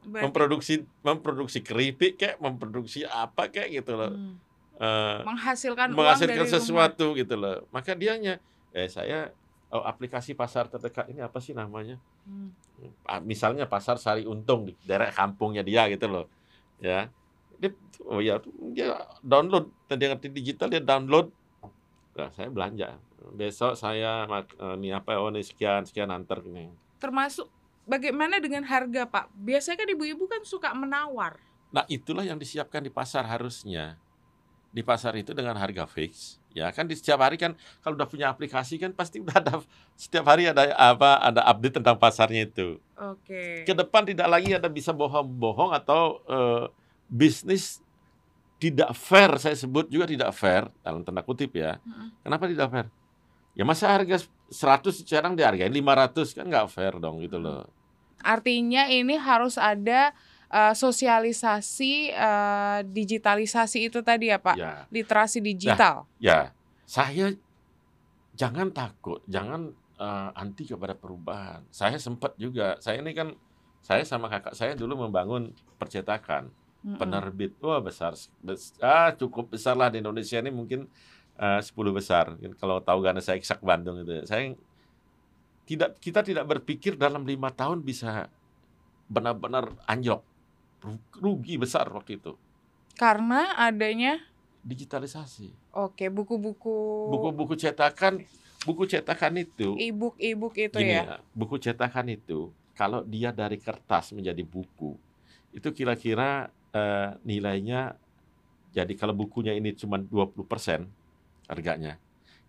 Berarti- 0.00 0.24
memproduksi 0.24 0.74
memproduksi 1.02 1.60
keripik 1.60 2.16
kayak 2.16 2.40
memproduksi 2.40 3.04
apa 3.04 3.46
kayak 3.46 3.78
gitu 3.78 3.94
loh 3.94 4.10
Mm. 4.10 4.34
Eh, 4.80 5.18
menghasilkan, 5.28 5.92
menghasilkan 5.92 5.92
uang 5.92 6.20
dari 6.24 6.40
rumah. 6.40 6.54
sesuatu 6.56 7.06
gitu 7.12 7.34
loh 7.36 7.68
maka 7.68 7.92
dianya 7.92 8.40
eh 8.72 8.88
saya 8.88 9.28
oh, 9.72 9.82
aplikasi 9.82 10.34
pasar 10.34 10.66
terdekat 10.68 11.08
ini 11.10 11.20
apa 11.22 11.38
sih 11.38 11.54
namanya 11.56 11.98
Mm. 12.28 12.52
Ah, 13.08 13.18
misalnya 13.20 13.64
pasar 13.64 13.96
Sari 13.96 14.28
Untung 14.28 14.68
di 14.68 14.76
daerah 14.84 15.08
kampungnya 15.08 15.64
dia 15.64 15.88
gitu 15.88 16.04
loh 16.04 16.28
ya 16.78 17.08
dia 17.56 17.72
oh 18.04 18.20
ya 18.20 18.40
dia 18.72 18.96
download 19.24 19.72
ngerti 19.88 20.28
digital 20.28 20.68
dia 20.68 20.84
download 20.84 21.32
nah, 22.16 22.30
saya 22.32 22.48
belanja 22.52 23.00
besok 23.36 23.72
saya 23.76 24.24
mak- 24.28 24.56
eh, 24.56 24.92
apa 24.92 25.16
oh 25.16 25.32
nih 25.32 25.44
sekian 25.44 25.84
sekian 25.84 26.12
antar 26.12 26.40
ini 26.44 26.72
Termasuk 27.00 27.48
bagaimana 27.88 28.36
dengan 28.38 28.62
harga, 28.68 29.08
Pak? 29.08 29.32
Biasanya 29.32 29.82
kan 29.82 29.88
ibu-ibu 29.88 30.28
kan 30.28 30.44
suka 30.44 30.70
menawar. 30.76 31.40
Nah, 31.72 31.88
itulah 31.88 32.22
yang 32.22 32.36
disiapkan 32.36 32.84
di 32.84 32.92
pasar 32.92 33.24
harusnya. 33.24 33.96
Di 34.70 34.86
pasar 34.86 35.18
itu 35.18 35.34
dengan 35.34 35.58
harga 35.58 35.84
fix. 35.90 36.38
Ya 36.50 36.66
kan 36.74 36.86
di 36.86 36.98
setiap 36.98 37.22
hari 37.22 37.38
kan 37.38 37.54
kalau 37.82 37.94
udah 37.94 38.10
punya 38.10 38.26
aplikasi 38.30 38.74
kan 38.78 38.90
pasti 38.90 39.22
udah 39.22 39.38
ada 39.38 39.62
setiap 39.94 40.26
hari 40.26 40.50
ada 40.50 40.66
apa 40.74 41.22
ada 41.22 41.46
update 41.46 41.78
tentang 41.78 41.94
pasarnya 41.98 42.46
itu. 42.46 42.82
Oke. 42.98 43.62
Ke 43.62 43.74
depan 43.74 44.02
tidak 44.02 44.26
lagi 44.26 44.54
ada 44.54 44.66
bisa 44.66 44.90
bohong-bohong 44.90 45.70
atau 45.70 46.22
eh, 46.26 46.64
bisnis 47.06 47.78
tidak 48.60 48.92
fair 48.92 49.30
saya 49.40 49.56
sebut 49.56 49.88
juga 49.88 50.04
tidak 50.10 50.30
fair 50.36 50.66
dalam 50.82 51.06
tanda 51.06 51.22
kutip 51.22 51.54
ya. 51.54 51.78
Mm-mm. 51.80 52.18
Kenapa 52.26 52.44
tidak 52.50 52.68
fair? 52.68 52.86
Ya 53.54 53.62
masa 53.62 53.90
harga 53.90 54.26
100 54.50 55.06
sekarang 55.06 55.38
dihargain 55.38 55.70
500 55.70 56.36
kan 56.36 56.44
nggak 56.46 56.68
fair 56.70 56.92
dong 56.98 57.22
gitu 57.22 57.38
loh. 57.38 57.66
Artinya 58.20 58.90
ini 58.90 59.16
harus 59.16 59.56
ada 59.56 60.12
eh, 60.50 60.74
sosialisasi 60.74 62.10
eh, 62.10 62.78
digitalisasi 62.84 63.86
itu 63.88 64.02
tadi 64.02 64.28
ya, 64.34 64.38
Pak. 64.42 64.56
Ya. 64.58 64.84
Literasi 64.90 65.38
digital. 65.38 66.04
Ya, 66.18 66.52
saya 66.84 67.32
jangan 68.34 68.74
takut, 68.74 69.22
jangan 69.30 69.70
eh, 69.96 70.30
anti 70.34 70.66
kepada 70.66 70.98
perubahan. 70.98 71.62
Saya 71.70 71.96
sempat 71.96 72.34
juga, 72.36 72.76
saya 72.82 72.98
ini 72.98 73.14
kan, 73.14 73.32
saya 73.80 74.04
sama 74.04 74.28
kakak 74.28 74.52
saya 74.52 74.76
dulu 74.76 75.08
membangun 75.08 75.56
percetakan, 75.80 76.52
penerbit, 77.00 77.56
wah 77.60 77.80
besar, 77.80 78.12
bes- 78.40 78.76
ah, 78.80 79.12
cukup 79.12 79.52
besar 79.52 79.76
lah 79.76 79.88
di 79.92 80.00
Indonesia 80.00 80.40
ini 80.40 80.48
mungkin 80.52 80.88
eh, 81.40 81.60
10 81.60 81.72
besar. 81.92 82.36
Kalau 82.60 82.80
tahu 82.84 83.00
karena 83.04 83.20
saya 83.24 83.36
eksak 83.40 83.60
Bandung 83.64 84.00
itu, 84.04 84.24
saya 84.28 84.52
tidak, 85.64 85.96
kita 86.02 86.20
tidak 86.26 86.44
berpikir 86.50 86.96
dalam 86.98 87.22
lima 87.22 87.52
tahun 87.54 87.84
bisa 87.84 88.26
benar-benar 89.10 89.74
anjlok, 89.86 90.22
rugi 91.16 91.54
besar 91.56 91.86
waktu 91.88 92.16
itu, 92.16 92.34
Karena 92.96 93.56
adanya 93.56 94.20
digitalisasi. 94.60 95.72
oke 95.72 96.04
buku-buku 96.12 96.76
buku-buku 97.08 97.54
cetakan 97.56 98.20
buku 98.60 98.84
cetakan 98.84 99.40
itu 99.40 99.72
e-book 99.80 100.20
e-book 100.20 100.52
itu 100.52 100.76
gini 100.76 101.00
ya. 101.00 101.04
ya 101.04 101.16
buku 101.32 101.56
cetakan 101.56 102.12
itu 102.12 102.52
kalau 102.76 103.00
dia 103.00 103.32
dari 103.32 103.56
kertas 103.56 104.12
menjadi 104.12 104.44
buku 104.44 105.00
itu 105.56 105.68
kira-kira 105.72 106.52
eh, 106.76 107.16
nilainya 107.24 107.96
jadi 108.70 108.92
kalau 108.94 109.16
bukunya 109.16 109.56
ini 109.56 109.72
cuma 109.72 109.96
20% 109.96 110.44
harganya 111.48 111.96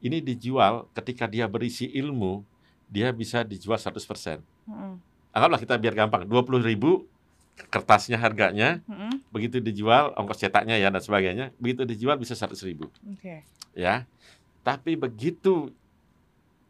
ini 0.03 0.19
dijual 0.19 0.91
ketika 0.91 1.31
dia 1.31 1.47
berisi 1.47 1.87
ilmu 1.89 2.43
dia 2.91 3.09
bisa 3.15 3.47
dijual 3.47 3.79
100% 3.79 3.95
Mm-mm. 4.67 4.99
anggaplah 5.31 5.59
kita 5.63 5.79
biar 5.79 5.95
gampang 5.95 6.27
20.000 6.27 6.59
ribu 6.59 7.07
kertasnya 7.69 8.17
harganya, 8.17 8.81
Mm-mm. 8.85 9.21
begitu 9.29 9.59
dijual 9.59 10.11
ongkos 10.17 10.39
cetaknya 10.39 10.75
ya 10.75 10.89
dan 10.89 10.99
sebagainya, 10.99 11.45
begitu 11.55 11.85
dijual 11.85 12.17
bisa 12.17 12.33
100 12.33 12.57
ribu 12.63 12.89
Oke. 13.05 13.45
ya. 13.71 14.03
Tapi 14.61 14.93
begitu 14.93 15.69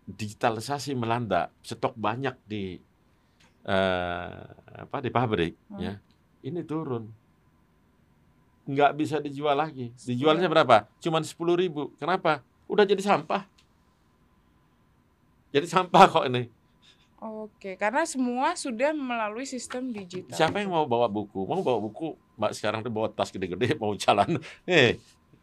digitalisasi 0.05 0.91
melanda, 0.93 1.51
stok 1.61 1.95
banyak 1.95 2.35
di 2.43 2.79
eh, 3.61 4.41
apa 4.81 4.97
di 4.99 5.09
pabrik 5.09 5.53
Hmm. 5.69 5.79
ya, 5.79 5.93
ini 6.41 6.65
turun. 6.65 7.13
Nggak 8.65 8.91
bisa 8.95 9.17
dijual 9.21 9.53
lagi. 9.53 9.93
Dijualnya 10.01 10.49
Iya. 10.49 10.53
berapa? 10.53 10.77
Cuman 10.97 11.21
10 11.21 11.53
ribu. 11.53 11.93
Kenapa? 11.97 12.41
Udah 12.65 12.85
jadi 12.85 13.01
sampah. 13.01 13.45
Jadi 15.51 15.67
sampah 15.67 16.03
kok 16.07 16.25
ini. 16.25 16.47
Oke, 17.21 17.77
karena 17.77 18.01
semua 18.01 18.57
sudah 18.57 18.89
melalui 18.91 19.45
sistem 19.45 19.93
digital. 19.93 20.33
Siapa 20.33 20.57
yang 20.57 20.73
mau 20.73 20.83
bawa 20.83 21.05
buku? 21.05 21.45
Mau 21.45 21.61
bawa 21.61 21.77
buku, 21.79 22.17
mbak 22.33 22.51
sekarang 22.51 22.81
tuh 22.81 22.89
bawa 22.89 23.07
tas 23.07 23.29
gede-gede 23.29 23.77
mau 23.77 23.93
jalan. 23.93 24.41
Eh, 24.65 24.97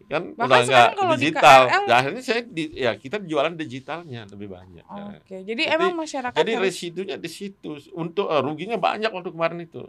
kan 0.05 0.35
Bahkan 0.35 0.43
udah 0.43 0.61
nggak 0.65 0.89
kalau 0.97 1.15
di 1.15 1.21
digital. 1.23 1.61
KRL 1.65 1.85
Nah, 1.87 1.97
akhirnya 1.97 2.23
saya 2.25 2.41
di, 2.43 2.65
ya 2.75 2.93
kita 2.93 3.23
jualan 3.23 3.55
digitalnya 3.55 4.27
lebih 4.27 4.49
banyak. 4.51 4.83
Ya. 4.83 5.05
Oke, 5.15 5.37
jadi, 5.47 5.63
Jadi- 5.63 5.65
emang 5.71 5.95
masyarakat 5.95 6.35
Jadi 6.35 6.53
harus, 6.53 6.65
residunya 6.67 7.15
di 7.15 7.31
situ. 7.31 7.71
Untuk 7.95 8.27
eh, 8.27 8.41
ruginya 8.41 8.75
banyak 8.75 9.09
waktu 9.09 9.31
kemarin 9.31 9.63
itu. 9.63 9.87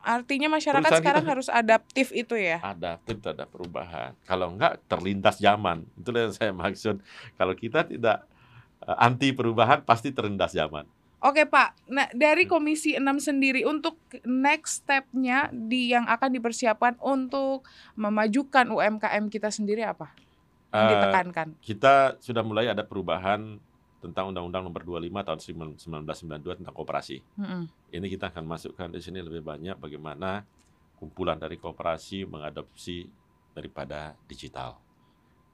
artinya 0.00 0.48
masyarakat 0.48 0.80
perusahaan 0.80 1.02
sekarang 1.04 1.22
kita- 1.22 1.32
harus 1.36 1.48
adaptif 1.52 2.08
itu 2.10 2.32
ya. 2.34 2.58
Adaptif 2.58 3.20
terhadap 3.20 3.46
perubahan. 3.46 4.16
Kalau 4.24 4.50
enggak 4.50 4.80
terlintas 4.88 5.36
zaman. 5.36 5.84
Itulah 5.94 6.26
yang 6.26 6.34
saya 6.34 6.50
maksud. 6.50 6.98
Kalau 7.36 7.52
kita 7.52 7.84
tidak 7.84 8.24
anti 8.82 9.30
perubahan 9.30 9.82
pasti 9.82 10.10
terlintas 10.10 10.52
zaman. 10.52 10.88
Oke 11.20 11.44
Pak, 11.44 11.76
nah 11.92 12.08
dari 12.16 12.48
Hmm. 12.48 12.56
Komisi 12.56 12.96
6 12.96 13.20
sendiri 13.20 13.68
untuk 13.68 14.00
next 14.24 14.80
step-nya 14.82 15.52
di 15.52 15.92
yang 15.92 16.08
akan 16.08 16.32
dipersiapkan 16.32 16.96
untuk 16.96 17.68
memajukan 17.92 18.72
UMKM 18.72 19.28
kita 19.28 19.52
sendiri 19.52 19.84
apa? 19.84 20.16
Yang 20.72 20.80
Eh, 20.80 20.90
ditekankan. 20.96 21.48
kita 21.60 21.94
sudah 22.24 22.40
mulai 22.40 22.72
ada 22.72 22.80
perubahan 22.80 23.60
tentang 24.00 24.32
Undang-Undang 24.32 24.64
Nomor 24.64 24.80
25 24.80 25.20
tahun 25.20 25.40
1992 25.76 26.56
tentang 26.56 26.72
koperasi. 26.72 27.20
Mm-mm. 27.36 27.68
Ini 27.92 28.06
kita 28.08 28.32
akan 28.32 28.48
masukkan 28.48 28.88
di 28.88 29.04
sini 29.04 29.20
lebih 29.20 29.44
banyak 29.44 29.76
bagaimana 29.76 30.48
kumpulan 30.96 31.36
dari 31.36 31.60
koperasi 31.60 32.24
mengadopsi 32.24 33.04
daripada 33.52 34.16
digital. 34.24 34.80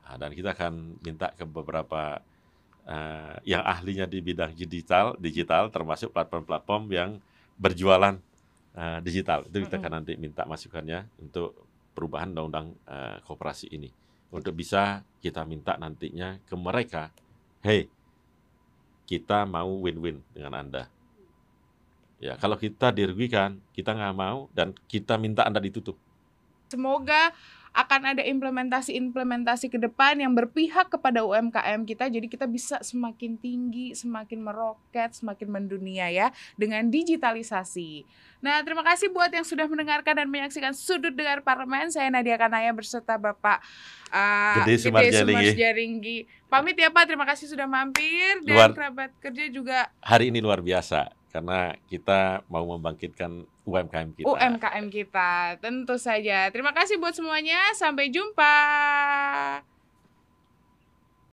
Nah, 0.07 0.15
dan 0.15 0.31
kita 0.31 0.55
akan 0.55 1.03
minta 1.03 1.35
ke 1.35 1.43
beberapa 1.43 2.23
eh, 2.87 3.37
yang 3.45 3.63
ahlinya 3.67 4.07
di 4.07 4.23
bidang 4.23 4.55
digital, 4.55 5.19
digital 5.19 5.69
termasuk 5.69 6.15
platform-platform 6.15 6.83
yang 6.95 7.11
berjualan 7.59 8.17
eh, 8.79 8.99
digital. 9.03 9.45
Itu 9.51 9.67
kita 9.67 9.83
akan 9.83 10.03
nanti 10.03 10.15
minta 10.15 10.47
masukannya 10.47 11.11
untuk 11.21 11.67
perubahan 11.93 12.31
undang-undang 12.33 12.79
eh, 12.87 13.19
koperasi 13.27 13.75
ini. 13.75 13.91
Untuk 14.31 14.55
bisa 14.55 15.07
kita 15.23 15.47
minta 15.47 15.79
nantinya 15.79 16.39
ke 16.43 16.55
mereka, 16.59 17.15
hey, 17.63 17.91
kita 19.07 19.47
mau 19.47 19.83
win-win 19.87 20.19
dengan 20.35 20.55
Anda. 20.59 20.91
Ya, 22.17 22.35
kalau 22.41 22.57
kita 22.57 22.91
dirugikan, 22.91 23.61
kita 23.77 23.93
nggak 23.93 24.17
mau 24.17 24.49
dan 24.57 24.73
kita 24.89 25.21
minta 25.21 25.45
Anda 25.45 25.61
ditutup. 25.61 25.95
Semoga 26.67 27.31
akan 27.77 28.17
ada 28.17 28.23
implementasi-implementasi 28.25 29.69
ke 29.69 29.77
depan 29.77 30.17
yang 30.17 30.33
berpihak 30.33 30.89
kepada 30.89 31.21
UMKM 31.21 31.85
kita 31.85 32.09
jadi 32.09 32.25
kita 32.25 32.49
bisa 32.49 32.81
semakin 32.81 33.37
tinggi, 33.37 33.93
semakin 33.93 34.41
meroket, 34.41 35.13
semakin 35.13 35.49
mendunia 35.53 36.09
ya 36.09 36.33
dengan 36.57 36.89
digitalisasi. 36.89 38.09
Nah, 38.41 38.65
terima 38.65 38.81
kasih 38.81 39.13
buat 39.13 39.29
yang 39.29 39.45
sudah 39.45 39.69
mendengarkan 39.69 40.17
dan 40.17 40.29
menyaksikan 40.29 40.73
Sudut 40.73 41.13
Dengar 41.13 41.45
Parlemen. 41.45 41.93
Saya 41.93 42.09
Nadia 42.13 42.37
Kanaya 42.37 42.73
berserta 42.73 43.17
Bapak 43.21 43.61
uh, 44.13 44.65
Gede 44.65 44.89
Sumarjaringgi. 44.89 45.53
Sumarjaringgi. 45.53 46.19
Pamit 46.47 46.77
ya 46.79 46.89
Pak, 46.89 47.05
terima 47.11 47.27
kasih 47.29 47.51
sudah 47.51 47.69
mampir 47.69 48.41
dan 48.47 48.57
Luar- 48.57 48.77
kerabat 48.77 49.11
kerja 49.19 49.45
juga 49.51 49.91
Hari 50.01 50.31
ini 50.31 50.39
luar 50.39 50.63
biasa 50.63 51.11
karena 51.37 51.77
kita 51.85 52.41
mau 52.49 52.65
membangkitkan 52.65 53.45
UMKM 53.69 54.17
kita. 54.17 54.25
UMKM 54.25 54.87
kita. 54.89 55.61
Tentu 55.61 56.01
saja. 56.01 56.49
Terima 56.49 56.73
kasih 56.73 56.97
buat 56.97 57.13
semuanya. 57.13 57.77
Sampai 57.77 58.09
jumpa. 58.09 58.57